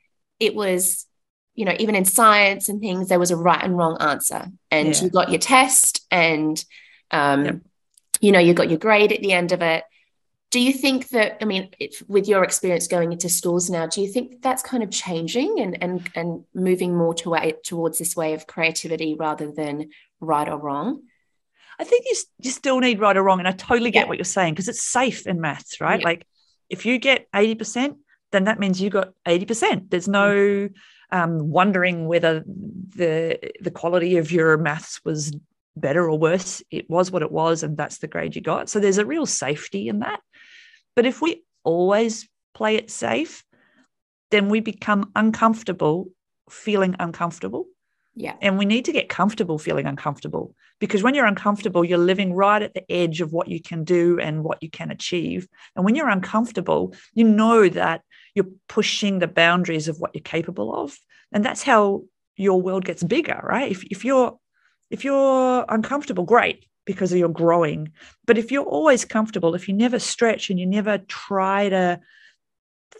it 0.40 0.54
was, 0.54 1.06
you 1.54 1.64
know, 1.64 1.74
even 1.78 1.94
in 1.94 2.04
science 2.04 2.68
and 2.68 2.80
things, 2.80 3.08
there 3.08 3.18
was 3.18 3.30
a 3.30 3.36
right 3.36 3.62
and 3.62 3.76
wrong 3.76 3.96
answer, 4.00 4.46
and 4.70 4.88
Yeah. 4.88 5.02
you 5.02 5.10
got 5.10 5.30
your 5.30 5.38
test, 5.38 6.06
and 6.10 6.62
um, 7.10 7.44
Yep. 7.44 7.56
you 8.20 8.32
know, 8.32 8.38
you 8.38 8.54
got 8.54 8.70
your 8.70 8.78
grade 8.78 9.12
at 9.12 9.20
the 9.20 9.32
end 9.32 9.52
of 9.52 9.60
it. 9.62 9.84
Do 10.50 10.60
you 10.60 10.72
think 10.72 11.08
that? 11.10 11.38
I 11.40 11.44
mean, 11.46 11.68
if, 11.78 12.02
with 12.08 12.28
your 12.28 12.44
experience 12.44 12.86
going 12.86 13.10
into 13.12 13.28
schools 13.28 13.70
now, 13.70 13.86
do 13.86 14.02
you 14.02 14.08
think 14.08 14.42
that's 14.42 14.62
kind 14.62 14.82
of 14.82 14.90
changing 14.90 15.60
and 15.60 15.82
and 15.82 16.10
and 16.14 16.44
moving 16.54 16.94
more 16.96 17.14
to 17.14 17.30
way, 17.30 17.54
towards 17.64 17.98
this 17.98 18.14
way 18.16 18.34
of 18.34 18.46
creativity 18.46 19.14
rather 19.14 19.50
than 19.50 19.90
right 20.20 20.48
or 20.48 20.58
wrong? 20.58 21.02
I 21.78 21.84
think 21.84 22.04
you, 22.06 22.14
you 22.40 22.50
still 22.50 22.78
need 22.80 23.00
right 23.00 23.16
or 23.16 23.22
wrong. 23.22 23.38
And 23.38 23.48
I 23.48 23.52
totally 23.52 23.90
get 23.90 24.02
Yeah. 24.04 24.08
what 24.08 24.18
you're 24.18 24.24
saying 24.26 24.52
because 24.54 24.68
it's 24.68 24.82
safe 24.82 25.26
in 25.26 25.40
maths, 25.40 25.80
right? 25.80 26.00
Yeah. 26.00 26.04
Like 26.04 26.26
if 26.68 26.84
you 26.86 26.98
get 26.98 27.26
80%, 27.34 27.96
then 28.32 28.44
that 28.44 28.58
means 28.58 28.80
you 28.80 28.90
got 28.90 29.12
80%. 29.26 29.90
There's 29.90 30.08
no 30.08 30.68
um, 31.10 31.50
wondering 31.50 32.06
whether 32.06 32.42
the 32.46 33.38
the 33.60 33.70
quality 33.70 34.16
of 34.16 34.32
your 34.32 34.56
maths 34.56 35.00
was 35.04 35.36
better 35.76 36.08
or 36.10 36.18
worse. 36.18 36.62
It 36.70 36.88
was 36.90 37.10
what 37.10 37.22
it 37.22 37.30
was, 37.30 37.62
and 37.62 37.76
that's 37.76 37.98
the 37.98 38.08
grade 38.08 38.34
you 38.34 38.42
got. 38.42 38.68
So 38.68 38.80
there's 38.80 38.98
a 38.98 39.06
real 39.06 39.26
safety 39.26 39.88
in 39.88 40.00
that. 40.00 40.20
But 40.96 41.06
if 41.06 41.22
we 41.22 41.44
always 41.64 42.28
play 42.54 42.76
it 42.76 42.90
safe, 42.90 43.44
then 44.30 44.48
we 44.48 44.60
become 44.60 45.10
uncomfortable 45.14 46.08
feeling 46.50 46.96
uncomfortable. 46.98 47.66
Yeah. 48.14 48.34
And 48.42 48.58
we 48.58 48.66
need 48.66 48.84
to 48.86 48.92
get 48.92 49.08
comfortable 49.08 49.58
feeling 49.58 49.86
uncomfortable 49.86 50.54
because 50.80 51.02
when 51.02 51.14
you're 51.14 51.26
uncomfortable, 51.26 51.84
you're 51.84 51.96
living 51.96 52.34
right 52.34 52.62
at 52.62 52.74
the 52.74 52.90
edge 52.92 53.20
of 53.20 53.32
what 53.32 53.48
you 53.48 53.60
can 53.60 53.84
do 53.84 54.18
and 54.18 54.44
what 54.44 54.62
you 54.62 54.68
can 54.68 54.90
achieve. 54.90 55.48
And 55.74 55.84
when 55.84 55.94
you're 55.94 56.10
uncomfortable, 56.10 56.94
you 57.14 57.24
know 57.24 57.68
that 57.70 58.02
you're 58.34 58.46
pushing 58.68 59.18
the 59.18 59.28
boundaries 59.28 59.88
of 59.88 59.98
what 59.98 60.12
you're 60.14 60.22
capable 60.22 60.74
of. 60.74 60.96
And 61.32 61.44
that's 61.44 61.62
how 61.62 62.04
your 62.36 62.60
world 62.60 62.84
gets 62.84 63.02
bigger, 63.02 63.40
right? 63.42 63.70
If, 63.70 63.84
if 63.84 64.04
you're 64.04 64.38
if 64.90 65.04
you're 65.04 65.64
uncomfortable, 65.70 66.24
great 66.24 66.66
because 66.84 67.14
you're 67.14 67.28
growing. 67.28 67.92
But 68.26 68.36
if 68.36 68.52
you're 68.52 68.64
always 68.64 69.04
comfortable, 69.04 69.54
if 69.54 69.68
you 69.68 69.74
never 69.74 69.98
stretch 69.98 70.50
and 70.50 70.58
you 70.58 70.66
never 70.66 70.98
try 70.98 71.68
to 71.70 72.00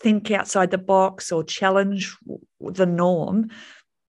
think 0.01 0.31
outside 0.31 0.71
the 0.71 0.79
box 0.79 1.33
or 1.33 1.45
challenge 1.45 2.17
the 2.61 2.87
norm, 2.87 3.51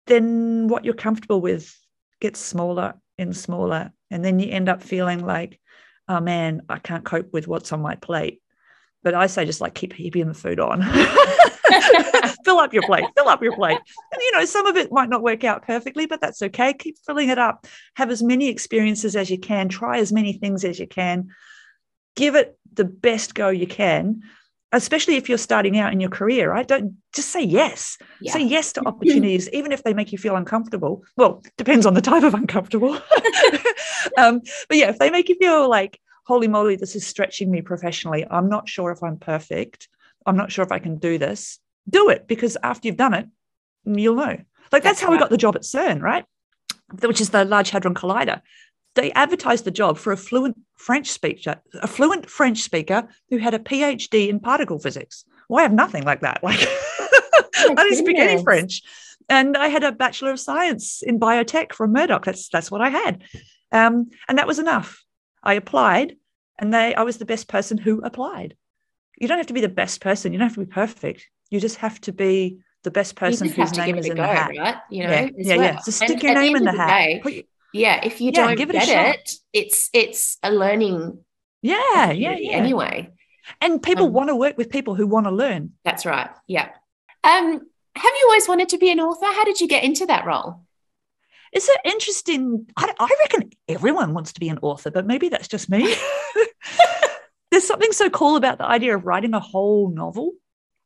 then 0.08 0.68
what 0.68 0.86
you're 0.86 0.94
comfortable 0.94 1.42
with 1.42 1.76
gets 2.22 2.40
smaller 2.40 2.94
and 3.18 3.36
smaller. 3.36 3.92
And 4.10 4.24
then 4.24 4.40
you 4.40 4.50
end 4.50 4.70
up 4.70 4.82
feeling 4.82 5.26
like, 5.26 5.60
oh 6.08 6.20
man, 6.20 6.62
I 6.70 6.80
can't 6.80 7.04
cope 7.04 7.34
with 7.34 7.48
what's 7.48 7.74
on 7.74 7.82
my 7.82 7.96
plate. 7.96 8.42
But 9.04 9.14
I 9.14 9.28
say 9.28 9.46
just 9.46 9.62
like 9.62 9.76
keep 9.76 9.94
heaping 9.94 10.28
the 10.28 10.34
food 10.34 10.60
on. 10.60 10.82
fill 12.46 12.60
up 12.60 12.74
your 12.74 12.84
plate, 12.84 13.06
fill 13.16 13.28
up 13.28 13.42
your 13.42 13.56
plate. 13.56 13.78
And 14.12 14.22
you 14.22 14.32
know, 14.32 14.46
some 14.46 14.66
of 14.68 14.78
it 14.78 14.92
might 14.92 15.10
not 15.10 15.24
work 15.24 15.44
out 15.44 15.64
perfectly, 15.64 16.06
but 16.06 16.22
that's 16.22 16.42
okay. 16.42 16.74
Keep 16.74 16.98
filling 17.06 17.30
it 17.30 17.38
up. 17.38 17.68
Have 17.96 18.10
as 18.10 18.24
many 18.24 18.50
experiences 18.50 19.16
as 19.16 19.30
you 19.30 19.38
can, 19.38 19.70
try 19.70 20.00
as 20.00 20.12
many 20.12 20.34
things 20.34 20.64
as 20.64 20.80
you 20.80 20.88
can. 20.88 21.30
Give 22.16 22.36
it 22.36 22.58
the 22.74 22.86
best 22.86 23.36
go 23.36 23.50
you 23.50 23.68
can, 23.68 24.22
especially 24.72 25.16
if 25.16 25.30
you're 25.30 25.38
starting 25.38 25.78
out 25.78 25.94
in 25.94 26.00
your 26.00 26.10
career, 26.10 26.52
right? 26.52 26.68
Don't 26.68 26.96
just 27.14 27.30
say 27.30 27.44
yes. 27.44 27.98
Yeah. 28.22 28.34
Say 28.34 28.44
yes 28.44 28.74
to 28.74 28.86
opportunities, 28.86 29.50
even 29.50 29.72
if 29.72 29.84
they 29.84 29.94
make 29.94 30.12
you 30.12 30.18
feel 30.18 30.36
uncomfortable. 30.36 31.04
Well, 31.18 31.44
depends 31.58 31.86
on 31.86 31.94
the 31.94 32.02
type 32.02 32.24
of 32.24 32.34
uncomfortable. 32.34 32.94
um, 34.18 34.42
but 34.68 34.78
yeah, 34.78 34.90
if 34.90 35.00
they 35.00 35.10
make 35.10 35.30
you 35.30 35.36
feel 35.36 35.70
like, 35.70 36.00
holy 36.24 36.48
moly, 36.48 36.76
this 36.76 36.96
is 36.96 37.06
stretching 37.06 37.52
me 37.52 37.62
professionally. 37.62 38.26
I'm 38.30 38.50
not 38.50 38.68
sure 38.68 38.92
if 38.92 39.04
I'm 39.04 39.18
perfect. 39.18 39.88
I'm 40.26 40.38
not 40.38 40.52
sure 40.52 40.64
if 40.64 40.72
I 40.72 40.80
can 40.80 40.98
do 40.98 41.18
this. 41.18 41.60
Do 41.90 42.10
it 42.10 42.28
because 42.28 42.58
after 42.64 42.88
you've 42.88 42.98
done 42.98 43.14
it, 43.14 43.28
you'll 43.86 44.16
know. 44.16 44.38
Like 44.72 44.84
that's, 44.84 44.84
That's 44.84 45.02
how 45.02 45.12
we 45.12 45.18
got 45.18 45.30
the 45.30 45.38
job 45.38 45.56
at 45.56 45.64
CERN, 45.64 46.02
right? 46.02 46.26
Which 47.02 47.22
is 47.22 47.30
the 47.30 47.46
Large 47.46 47.72
Hadron 47.72 47.94
Collider. 47.94 48.42
They 48.96 49.12
advertised 49.12 49.66
the 49.66 49.72
job 49.72 49.98
for 49.98 50.14
a 50.14 50.18
fluent 50.18 50.60
French 50.76 51.10
speaker, 51.10 51.62
a 51.82 51.88
fluent 51.88 52.30
French 52.30 52.60
speaker 52.60 53.08
who 53.30 53.38
had 53.38 53.54
a 53.54 53.60
PhD 53.60 54.30
in 54.30 54.40
particle 54.40 54.80
physics. 54.80 55.26
Well, 55.50 55.60
I 55.60 55.64
have 55.64 55.74
nothing 55.74 56.04
like 56.04 56.22
that. 56.22 56.42
Like 57.66 57.80
I 57.80 57.84
didn't 57.84 57.98
speak 58.06 58.18
any. 58.18 58.44
French. 58.44 58.82
And 59.30 59.56
I 59.56 59.70
had 59.70 59.84
a 59.84 59.92
Bachelor 59.92 60.32
of 60.32 60.40
Science 60.40 61.02
in 61.02 61.20
biotech 61.20 61.72
from 61.74 61.94
Murdoch. 61.94 62.26
That's 62.26 62.50
that's 62.50 62.70
what 62.70 62.82
I 62.82 62.90
had. 62.90 63.24
Um, 63.72 64.10
and 64.28 64.38
that 64.38 64.48
was 64.48 64.60
enough. 64.60 65.04
I 65.44 65.54
applied 65.56 66.16
and 66.60 66.74
they 66.74 66.96
I 66.96 67.04
was 67.04 67.18
the 67.18 67.26
best 67.26 67.48
person 67.48 67.78
who 67.78 68.02
applied. 68.02 68.56
You 69.20 69.28
don't 69.28 69.38
have 69.38 69.48
to 69.48 69.54
be 69.54 69.62
the 69.62 69.70
best 69.70 70.02
person. 70.02 70.34
You 70.34 70.40
don't 70.40 70.48
have 70.50 70.56
to 70.56 70.66
be 70.66 70.72
perfect. 70.72 71.28
You 71.50 71.60
just 71.60 71.78
have 71.78 72.00
to 72.02 72.12
be 72.14 72.60
the 72.84 72.92
best 72.92 73.16
person 73.16 73.48
just 73.48 73.58
whose 73.58 73.78
name 73.78 73.98
is 73.98 74.06
it 74.08 74.12
a 74.12 74.12
in 74.12 74.18
go, 74.18 74.24
the 74.24 74.28
hat. 74.28 74.50
right? 74.58 74.76
You 74.90 75.04
know, 75.04 75.10
yeah, 75.12 75.30
yeah, 75.38 75.56
well. 75.56 75.66
yeah. 75.66 75.80
So 75.80 75.92
stick 75.92 76.10
And 76.12 76.24
your 76.24 76.34
name 76.34 76.56
in 76.56 76.64
the 76.66 76.72
of 76.72 76.78
hat. 76.78 76.90
day, 76.90 77.20
Put 77.22 77.34
yeah, 77.74 78.02
if 78.04 78.22
you 78.22 78.32
Yeah, 78.32 78.46
don't 78.48 78.56
give 78.56 78.70
it 78.70 78.76
a 78.76 78.80
get 78.80 78.88
shot. 78.88 79.16
it, 79.16 79.32
it's 79.54 79.90
it's 79.94 80.38
a 80.44 80.52
learning 80.52 81.20
yeah, 81.62 82.12
yeah, 82.12 82.36
yeah. 82.38 82.52
anyway. 82.58 83.10
And 83.62 83.82
people 83.82 84.08
Um, 84.08 84.14
want 84.14 84.30
to 84.30 84.36
work 84.36 84.58
with 84.58 84.70
people 84.70 84.96
who 84.96 85.08
want 85.08 85.26
to 85.26 85.32
learn. 85.32 85.74
That's 85.84 86.06
right. 86.06 86.30
Yeah. 86.48 86.70
Um, 87.24 87.60
have 87.96 88.14
you 88.20 88.26
always 88.28 88.48
wanted 88.48 88.70
to 88.70 88.78
be 88.78 88.92
an 88.92 89.00
author? 89.00 89.26
How 89.26 89.44
did 89.46 89.62
you 89.62 89.68
get 89.68 89.84
into 89.84 90.06
that 90.08 90.26
role? 90.26 90.63
It's 91.54 91.70
an 91.70 91.76
interesting. 91.86 92.66
I, 92.76 92.94
I 93.00 93.10
reckon 93.22 93.52
everyone 93.70 94.14
wants 94.14 94.34
to 94.34 94.40
be 94.40 94.50
an 94.50 94.58
author, 94.62 94.92
but 94.92 95.06
maybe 95.06 95.30
that's 95.30 95.48
just 95.48 95.70
me. 95.70 95.96
There's 97.52 97.68
something 97.68 97.92
so 97.92 98.10
cool 98.10 98.36
about 98.36 98.58
the 98.58 98.66
idea 98.66 98.96
of 98.96 99.06
writing 99.06 99.34
a 99.36 99.40
whole 99.40 99.90
novel. 99.90 100.32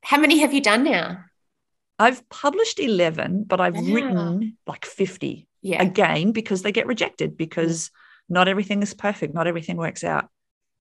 How 0.03 0.17
many 0.19 0.39
have 0.39 0.53
you 0.53 0.61
done 0.61 0.83
now? 0.83 1.23
I've 1.97 2.27
published 2.29 2.79
11, 2.79 3.45
but 3.47 3.59
I've 3.61 3.75
Wow. 3.75 3.93
written 3.93 4.57
like 4.67 4.85
50 4.85 5.47
Yeah. 5.61 5.81
again 5.81 6.31
because 6.33 6.61
they 6.61 6.71
get 6.71 6.85
rejected 6.85 7.37
because 7.37 7.89
not 8.29 8.47
everything 8.49 8.83
is 8.83 8.93
perfect. 8.93 9.33
Not 9.33 9.47
everything 9.47 9.77
works 9.77 10.03
out. 10.03 10.27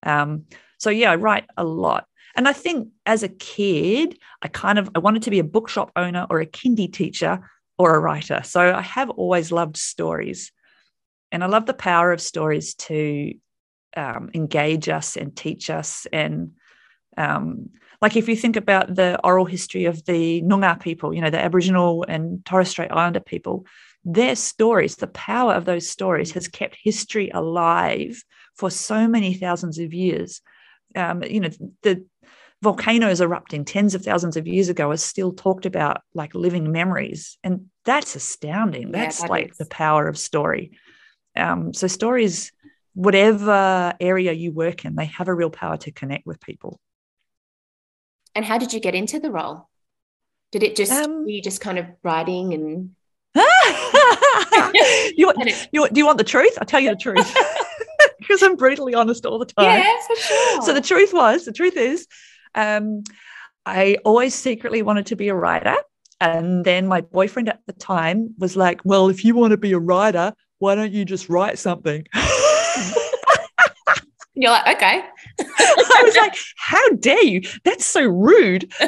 Um, 0.02 0.44
so, 0.78 0.90
yeah, 0.90 1.12
I 1.12 1.16
write 1.16 1.44
a 1.56 1.64
lot. 1.64 2.06
And 2.34 2.46
I 2.46 2.52
think 2.52 2.88
as 3.06 3.22
a 3.22 3.28
kid, 3.28 4.18
I 4.42 4.48
kind 4.48 4.78
of 4.78 4.90
I 4.94 4.98
wanted 4.98 5.22
to 5.22 5.30
be 5.30 5.38
a 5.38 5.44
bookshop 5.44 5.90
owner 5.96 6.26
or 6.28 6.40
a 6.40 6.46
kindy 6.46 6.92
teacher 6.92 7.48
or 7.78 7.94
a 7.94 8.00
writer. 8.00 8.40
So 8.44 8.74
I 8.74 8.82
have 8.82 9.10
always 9.10 9.52
loved 9.52 9.76
stories. 9.76 10.52
And 11.32 11.42
I 11.44 11.46
love 11.46 11.66
the 11.66 11.74
power 11.74 12.12
of 12.12 12.20
stories 12.20 12.74
to 12.74 13.34
um, 13.96 14.30
engage 14.34 14.88
us 14.88 15.16
and 15.16 15.36
teach 15.36 15.70
us. 15.70 16.06
And 16.12 16.52
um, 17.16 17.70
like 18.00 18.16
if 18.16 18.28
you 18.28 18.36
think 18.36 18.56
about 18.56 18.94
the 18.94 19.18
oral 19.24 19.44
history 19.44 19.86
of 19.86 20.04
the 20.04 20.42
Noongar 20.42 20.80
people, 20.80 21.14
you 21.14 21.20
know, 21.20 21.30
the 21.30 21.42
Aboriginal 21.42 22.04
and 22.08 22.44
Torres 22.44 22.68
Strait 22.68 22.90
Islander 22.90 23.20
people, 23.20 23.66
their 24.04 24.36
stories, 24.36 24.96
the 24.96 25.08
power 25.08 25.54
of 25.54 25.64
those 25.64 25.88
stories 25.88 26.32
has 26.32 26.46
kept 26.46 26.78
history 26.80 27.30
alive 27.30 28.22
for 28.54 28.70
so 28.70 29.08
many 29.08 29.34
thousands 29.34 29.78
of 29.78 29.92
years. 29.92 30.40
Um, 30.94 31.22
you 31.24 31.40
know, 31.40 31.50
the 31.82 32.06
volcanoes 32.62 33.20
erupting 33.20 33.64
tens 33.64 33.94
of 33.94 34.02
thousands 34.02 34.36
of 34.36 34.46
years 34.46 34.68
ago 34.68 34.90
are 34.90 34.96
still 34.96 35.32
talked 35.32 35.66
about 35.66 36.02
like 36.14 36.34
living 36.34 36.72
memories. 36.72 37.38
And 37.44 37.66
that's 37.84 38.16
astounding. 38.16 38.90
That's 38.92 39.20
yeah, 39.20 39.26
that 39.26 39.30
like 39.30 39.50
is. 39.50 39.58
the 39.58 39.66
power 39.66 40.08
of 40.08 40.18
story. 40.18 40.72
Um, 41.36 41.74
so, 41.74 41.86
stories, 41.86 42.52
whatever 42.94 43.92
area 44.00 44.32
you 44.32 44.52
work 44.52 44.84
in, 44.84 44.94
they 44.94 45.04
have 45.06 45.28
a 45.28 45.34
real 45.34 45.50
power 45.50 45.76
to 45.78 45.92
connect 45.92 46.26
with 46.26 46.40
people. 46.40 46.80
And 48.34 48.44
how 48.44 48.58
did 48.58 48.72
you 48.72 48.80
get 48.80 48.94
into 48.94 49.20
the 49.20 49.30
role? 49.30 49.68
Did 50.52 50.62
it 50.62 50.76
just, 50.76 50.92
um, 50.92 51.24
were 51.24 51.30
you 51.30 51.42
just 51.42 51.60
kind 51.60 51.78
of 51.78 51.86
writing 52.02 52.54
and. 52.54 52.90
you, 55.14 55.30
you, 55.72 55.88
do 55.88 55.98
you 56.00 56.06
want 56.06 56.16
the 56.16 56.24
truth? 56.24 56.56
I'll 56.58 56.66
tell 56.66 56.80
you 56.80 56.90
the 56.90 56.96
truth 56.96 57.34
because 58.18 58.42
I'm 58.42 58.56
brutally 58.56 58.94
honest 58.94 59.26
all 59.26 59.38
the 59.38 59.46
time. 59.46 59.80
Yeah, 59.80 59.94
for 60.06 60.16
sure. 60.16 60.62
So 60.62 60.72
the 60.72 60.80
truth 60.80 61.12
was, 61.12 61.44
the 61.44 61.52
truth 61.52 61.76
is, 61.76 62.06
um, 62.56 63.04
I 63.64 63.96
always 64.04 64.34
secretly 64.34 64.82
wanted 64.82 65.06
to 65.06 65.16
be 65.16 65.28
a 65.28 65.34
writer. 65.34 65.76
And 66.20 66.64
then 66.64 66.86
my 66.86 67.02
boyfriend 67.02 67.48
at 67.48 67.60
the 67.66 67.74
time 67.74 68.34
was 68.38 68.56
like, 68.56 68.80
Well, 68.84 69.08
if 69.08 69.24
you 69.24 69.34
want 69.34 69.50
to 69.52 69.58
be 69.58 69.72
a 69.72 69.78
writer, 69.78 70.32
why 70.58 70.74
don't 70.74 70.92
you 70.92 71.04
just 71.04 71.28
write 71.28 71.58
something? 71.58 72.06
You're 74.34 74.50
like, 74.50 74.76
okay. 74.76 75.02
I 75.40 76.02
was 76.04 76.14
like, 76.16 76.36
how 76.58 76.86
dare 76.90 77.24
you? 77.24 77.40
That's 77.64 77.86
so 77.86 78.04
rude. 78.04 78.70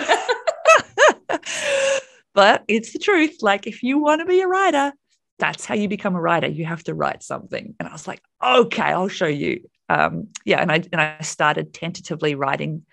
but 2.35 2.65
it's 2.69 2.93
the 2.93 2.99
truth. 2.99 3.39
Like, 3.41 3.67
if 3.67 3.83
you 3.83 3.99
want 3.99 4.21
to 4.21 4.27
be 4.27 4.43
a 4.43 4.47
writer, 4.47 4.93
that's 5.39 5.65
how 5.65 5.75
you 5.75 5.89
become 5.89 6.15
a 6.17 6.21
writer. 6.21 6.49
You 6.49 6.67
have 6.67 6.85
to 6.85 6.95
write 6.95 7.23
something. 7.23 7.75
And 7.81 7.89
I 7.89 7.93
was 7.93 8.07
like, 8.07 8.21
okay, 8.45 8.83
I'll 8.83 9.09
show 9.09 9.27
you. 9.27 9.61
Um, 9.89 10.29
yeah, 10.45 10.61
and 10.61 10.71
I 10.71 10.83
and 10.93 11.01
I 11.01 11.17
started 11.23 11.73
tentatively 11.73 12.35
writing 12.35 12.85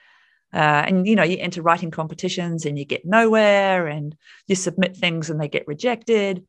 uh, 0.56 0.86
and 0.88 1.06
you 1.06 1.18
know, 1.18 1.24
you 1.24 1.38
enter 1.38 1.62
writing 1.62 1.92
competitions 1.92 2.66
and 2.66 2.80
you 2.80 2.86
get 2.86 3.06
nowhere, 3.06 3.88
and 3.88 4.16
you 4.48 4.56
submit 4.56 4.96
things 4.96 5.30
and 5.30 5.40
they 5.40 5.50
get 5.50 5.68
rejected. 5.68 6.46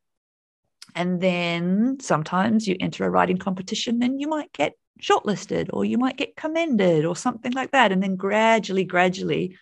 And 0.95 1.21
then 1.21 1.99
sometimes 2.01 2.69
you 2.69 2.77
enter 2.79 3.05
a 3.05 3.11
writing 3.11 3.37
competition 3.37 4.03
and 4.03 4.21
you 4.21 4.29
might 4.29 4.53
get 4.53 4.75
shortlisted 5.03 5.69
or 5.73 5.85
you 5.85 5.99
might 5.99 6.17
get 6.17 6.37
commended 6.37 7.05
or 7.05 7.17
something 7.17 7.53
like 7.53 7.73
that. 7.73 7.91
And 7.91 8.03
then 8.03 8.15
gradually, 8.17 8.85
gradually, 8.85 9.59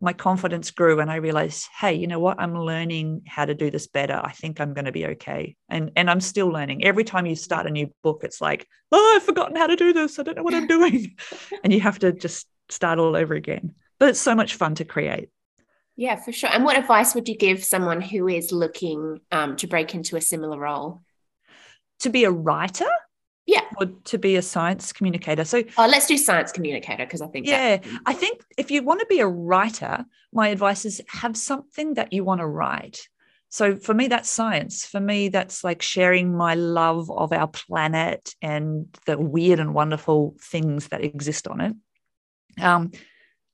my 0.00 0.12
confidence 0.12 0.70
grew 0.70 1.00
and 1.00 1.10
I 1.10 1.16
realized, 1.16 1.68
hey, 1.78 1.94
you 1.94 2.06
know 2.06 2.18
what? 2.18 2.40
I'm 2.40 2.58
learning 2.58 3.22
how 3.26 3.44
to 3.44 3.54
do 3.54 3.70
this 3.70 3.86
better. 3.86 4.20
I 4.22 4.32
think 4.32 4.58
I'm 4.58 4.72
going 4.72 4.86
to 4.86 4.92
be 4.92 5.06
okay. 5.06 5.54
And 5.68 5.92
and 5.96 6.10
I'm 6.10 6.20
still 6.20 6.48
learning. 6.48 6.84
Every 6.84 7.04
time 7.04 7.26
you 7.26 7.36
start 7.36 7.66
a 7.66 7.70
new 7.70 7.92
book, 8.02 8.22
it's 8.24 8.40
like, 8.40 8.66
oh, 8.90 9.14
I've 9.16 9.22
forgotten 9.22 9.56
how 9.56 9.66
to 9.66 9.76
do 9.76 9.92
this. 9.92 10.18
I 10.18 10.22
don't 10.22 10.36
know 10.36 10.42
what 10.42 10.54
I'm 10.54 10.66
doing. 10.76 11.16
and 11.62 11.72
you 11.72 11.80
have 11.80 11.98
to 12.00 12.12
just 12.12 12.46
start 12.68 12.98
all 12.98 13.16
over 13.16 13.34
again. 13.34 13.74
But 13.98 14.10
it's 14.10 14.20
so 14.20 14.34
much 14.34 14.54
fun 14.54 14.74
to 14.76 14.84
create. 14.84 15.30
Yeah, 15.96 16.16
for 16.16 16.32
sure. 16.32 16.50
And 16.52 16.64
what 16.64 16.78
advice 16.78 17.14
would 17.14 17.28
you 17.28 17.36
give 17.36 17.64
someone 17.64 18.02
who 18.02 18.28
is 18.28 18.52
looking 18.52 19.20
um, 19.32 19.56
to 19.56 19.66
break 19.66 19.94
into 19.94 20.16
a 20.16 20.20
similar 20.20 20.58
role? 20.58 21.00
To 22.00 22.10
be 22.10 22.24
a 22.24 22.30
writer? 22.30 22.88
Yeah. 23.46 23.62
Or 23.78 23.86
to 23.86 24.18
be 24.18 24.36
a 24.36 24.42
science 24.42 24.92
communicator. 24.92 25.44
So 25.44 25.62
oh, 25.78 25.86
let's 25.86 26.06
do 26.06 26.18
science 26.18 26.52
communicator 26.52 27.04
because 27.06 27.22
I 27.22 27.28
think 27.28 27.46
Yeah. 27.46 27.78
That- 27.78 28.00
I 28.04 28.12
think 28.12 28.42
if 28.58 28.70
you 28.70 28.82
want 28.82 29.00
to 29.00 29.06
be 29.06 29.20
a 29.20 29.26
writer, 29.26 30.04
my 30.32 30.48
advice 30.48 30.84
is 30.84 31.00
have 31.08 31.36
something 31.36 31.94
that 31.94 32.12
you 32.12 32.24
want 32.24 32.40
to 32.40 32.46
write. 32.46 33.08
So 33.48 33.76
for 33.76 33.94
me, 33.94 34.08
that's 34.08 34.28
science. 34.28 34.84
For 34.84 35.00
me, 35.00 35.28
that's 35.28 35.62
like 35.62 35.80
sharing 35.80 36.36
my 36.36 36.56
love 36.56 37.10
of 37.10 37.32
our 37.32 37.46
planet 37.46 38.34
and 38.42 38.88
the 39.06 39.16
weird 39.16 39.60
and 39.60 39.72
wonderful 39.72 40.34
things 40.42 40.88
that 40.88 41.04
exist 41.04 41.46
on 41.46 41.60
it. 41.60 41.74
Um, 42.60 42.92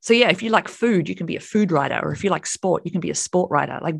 so 0.00 0.14
yeah, 0.14 0.30
if 0.30 0.42
you 0.42 0.50
like 0.50 0.68
food, 0.68 1.08
you 1.08 1.14
can 1.14 1.26
be 1.26 1.36
a 1.36 1.40
food 1.40 1.70
writer, 1.70 2.00
or 2.02 2.12
if 2.12 2.24
you 2.24 2.30
like 2.30 2.46
sport, 2.46 2.82
you 2.84 2.90
can 2.90 3.00
be 3.00 3.10
a 3.10 3.14
sport 3.14 3.50
writer. 3.50 3.78
Like 3.80 3.96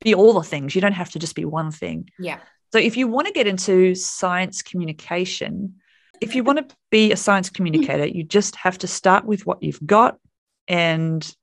be 0.00 0.14
all 0.14 0.32
the 0.32 0.42
things. 0.42 0.74
You 0.74 0.80
don't 0.80 0.92
have 0.92 1.10
to 1.10 1.18
just 1.18 1.34
be 1.34 1.44
one 1.44 1.70
thing. 1.70 2.08
Yeah. 2.18 2.38
So 2.72 2.78
if 2.78 2.96
you 2.96 3.08
want 3.08 3.26
to 3.26 3.32
get 3.32 3.46
into 3.46 3.94
science 3.94 4.62
communication, 4.62 5.74
if 6.20 6.34
you 6.34 6.44
want 6.44 6.68
to 6.68 6.76
be 6.90 7.12
a 7.12 7.16
science 7.16 7.50
communicator, 7.50 8.06
you 8.06 8.24
just 8.24 8.56
have 8.56 8.78
to 8.78 8.86
start 8.86 9.24
with 9.24 9.46
what 9.46 9.62
you've 9.62 9.84
got 9.86 10.18
and 10.66 11.34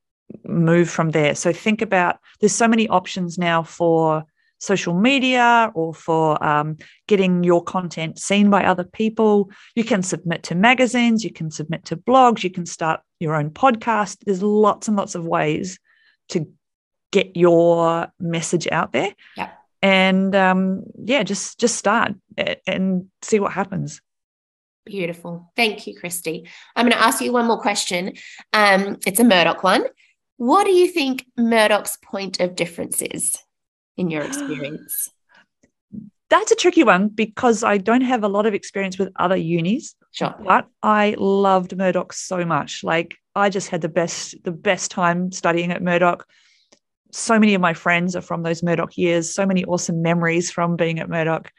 move 0.44 0.88
from 0.88 1.10
there. 1.10 1.34
So 1.34 1.52
think 1.52 1.82
about 1.82 2.18
there's 2.40 2.54
so 2.54 2.68
many 2.68 2.88
options 2.88 3.38
now 3.38 3.62
for 3.62 4.24
social 4.58 4.94
media 4.94 5.70
or 5.74 5.94
for 5.94 6.42
um, 6.44 6.76
getting 7.06 7.44
your 7.44 7.62
content 7.62 8.18
seen 8.18 8.50
by 8.50 8.64
other 8.64 8.84
people. 8.84 9.50
You 9.74 9.84
can 9.84 10.02
submit 10.02 10.42
to 10.44 10.54
magazines, 10.54 11.24
you 11.24 11.32
can 11.32 11.50
submit 11.50 11.84
to 11.86 11.96
blogs, 11.96 12.42
you 12.42 12.50
can 12.50 12.66
start 12.66 13.00
your 13.20 13.34
own 13.34 13.50
podcast. 13.50 14.18
There's 14.24 14.42
lots 14.42 14.88
and 14.88 14.96
lots 14.96 15.14
of 15.14 15.24
ways 15.24 15.78
to 16.30 16.48
get 17.12 17.36
your 17.36 18.08
message 18.18 18.68
out 18.70 18.92
there. 18.92 19.14
Yeah. 19.36 19.50
And 19.82 20.34
um, 20.34 20.84
yeah, 20.96 21.22
just 21.22 21.60
just 21.60 21.76
start 21.76 22.14
and 22.66 23.06
see 23.22 23.38
what 23.38 23.52
happens. 23.52 24.00
Beautiful. 24.84 25.52
Thank 25.56 25.86
you, 25.86 25.98
Cristy. 26.00 26.48
I'm 26.74 26.86
going 26.86 26.96
to 26.96 27.04
ask 27.04 27.20
you 27.20 27.32
one 27.32 27.46
more 27.46 27.60
question. 27.60 28.12
Um, 28.52 28.98
it's 29.04 29.18
a 29.18 29.24
Murdoch 29.24 29.62
one. 29.62 29.84
What 30.36 30.64
do 30.64 30.72
you 30.72 30.88
think 30.88 31.26
Murdoch's 31.36 31.98
point 32.02 32.40
of 32.40 32.54
difference 32.54 33.02
is? 33.02 33.36
In 33.96 34.10
your 34.10 34.22
experience? 34.22 35.10
That's 36.28 36.50
a 36.50 36.56
tricky 36.56 36.82
one 36.82 37.08
because 37.08 37.62
I 37.62 37.78
don't 37.78 38.00
have 38.00 38.24
a 38.24 38.28
lot 38.28 38.46
of 38.46 38.54
experience 38.54 38.98
with 38.98 39.12
other 39.14 39.36
unis. 39.36 39.94
Sure. 40.10 40.34
But 40.44 40.66
I 40.82 41.14
loved 41.18 41.76
Murdoch 41.76 42.12
so 42.12 42.44
much. 42.44 42.82
Like 42.82 43.16
I 43.36 43.48
just 43.48 43.68
had 43.68 43.80
the 43.80 43.88
best, 43.88 44.34
the 44.42 44.50
best 44.50 44.90
time 44.90 45.30
studying 45.30 45.70
at 45.70 45.82
Murdoch. 45.82 46.26
So 47.12 47.38
many 47.38 47.54
of 47.54 47.60
my 47.60 47.74
friends 47.74 48.16
are 48.16 48.22
from 48.22 48.42
those 48.42 48.62
Murdoch 48.62 48.98
years, 48.98 49.32
so 49.32 49.46
many 49.46 49.64
awesome 49.64 50.02
memories 50.02 50.50
from 50.50 50.74
being 50.74 50.98
at 50.98 51.08
Murdoch. 51.08 51.52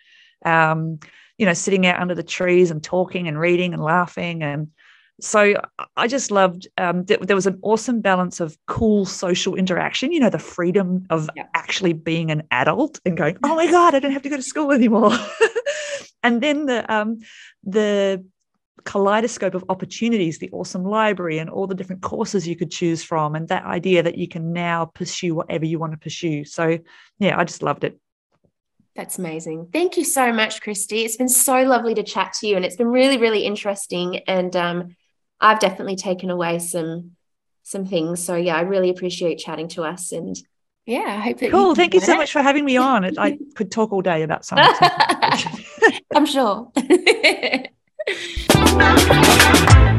Um, 0.45 0.99
you 1.37 1.45
know, 1.45 1.53
sitting 1.53 1.85
out 1.85 2.01
under 2.01 2.15
the 2.15 2.23
trees 2.23 2.69
and 2.69 2.83
talking 2.83 3.27
and 3.27 3.39
reading 3.39 3.73
and 3.73 3.81
laughing 3.81 4.43
and 4.43 4.69
so 5.19 5.55
I 5.95 6.07
just 6.07 6.29
loved 6.29 6.67
um, 6.77 7.05
th- 7.05 7.21
there 7.21 7.35
was 7.35 7.47
an 7.47 7.59
awesome 7.63 8.01
balance 8.01 8.39
of 8.39 8.57
cool 8.67 9.05
social 9.05 9.55
interaction. 9.55 10.11
You 10.11 10.19
know, 10.19 10.29
the 10.29 10.39
freedom 10.39 11.07
of 11.09 11.29
yeah. 11.35 11.45
actually 11.55 11.93
being 11.93 12.29
an 12.29 12.43
adult 12.51 12.99
and 13.05 13.17
going, 13.17 13.37
"Oh 13.43 13.55
my 13.55 13.69
god, 13.69 13.95
I 13.95 13.99
don't 13.99 14.11
have 14.11 14.21
to 14.23 14.29
go 14.29 14.35
to 14.35 14.43
school 14.43 14.71
anymore," 14.71 15.11
and 16.23 16.41
then 16.41 16.67
the 16.67 16.93
um, 16.93 17.19
the 17.63 18.23
kaleidoscope 18.85 19.55
of 19.55 19.65
opportunities, 19.69 20.37
the 20.37 20.51
awesome 20.51 20.83
library, 20.83 21.39
and 21.39 21.49
all 21.49 21.65
the 21.65 21.75
different 21.75 22.03
courses 22.03 22.47
you 22.47 22.55
could 22.55 22.69
choose 22.69 23.03
from, 23.03 23.35
and 23.35 23.47
that 23.47 23.65
idea 23.65 24.03
that 24.03 24.17
you 24.17 24.27
can 24.27 24.53
now 24.53 24.85
pursue 24.85 25.33
whatever 25.33 25.65
you 25.65 25.79
want 25.79 25.93
to 25.93 25.97
pursue. 25.97 26.45
So, 26.45 26.77
yeah, 27.17 27.39
I 27.39 27.43
just 27.43 27.63
loved 27.63 27.83
it. 27.83 27.99
That's 28.95 29.19
amazing. 29.19 29.69
Thank 29.73 29.97
you 29.97 30.03
so 30.03 30.31
much, 30.31 30.61
Cristy. 30.61 31.05
It's 31.05 31.17
been 31.17 31.29
so 31.29 31.63
lovely 31.63 31.93
to 31.95 32.03
chat 32.03 32.33
to 32.39 32.47
you, 32.47 32.55
and 32.55 32.63
it's 32.63 32.75
been 32.75 32.87
really, 32.87 33.17
really 33.17 33.45
interesting. 33.45 34.17
And 34.27 34.55
um, 34.55 34.95
I've 35.39 35.59
definitely 35.59 35.95
taken 35.95 36.29
away 36.29 36.59
some 36.59 37.11
some 37.63 37.85
things. 37.85 38.23
So 38.23 38.35
yeah, 38.35 38.55
I 38.55 38.61
really 38.61 38.89
appreciate 38.89 39.39
chatting 39.39 39.67
to 39.69 39.83
us 39.83 40.11
and 40.11 40.35
yeah, 40.85 41.03
I 41.05 41.17
hope 41.17 41.39
that 41.39 41.51
cool. 41.51 41.69
You 41.69 41.75
Thank 41.75 41.93
you 41.93 41.99
so 41.99 42.15
much 42.15 42.31
for 42.31 42.41
having 42.41 42.63
me 42.63 42.77
on. 42.77 43.19
I 43.19 43.37
could 43.55 43.71
talk 43.71 43.91
all 43.91 44.01
day 44.01 44.23
about 44.23 44.45
science. 44.45 44.77
I'm 46.15 46.25
sure. 46.25 46.71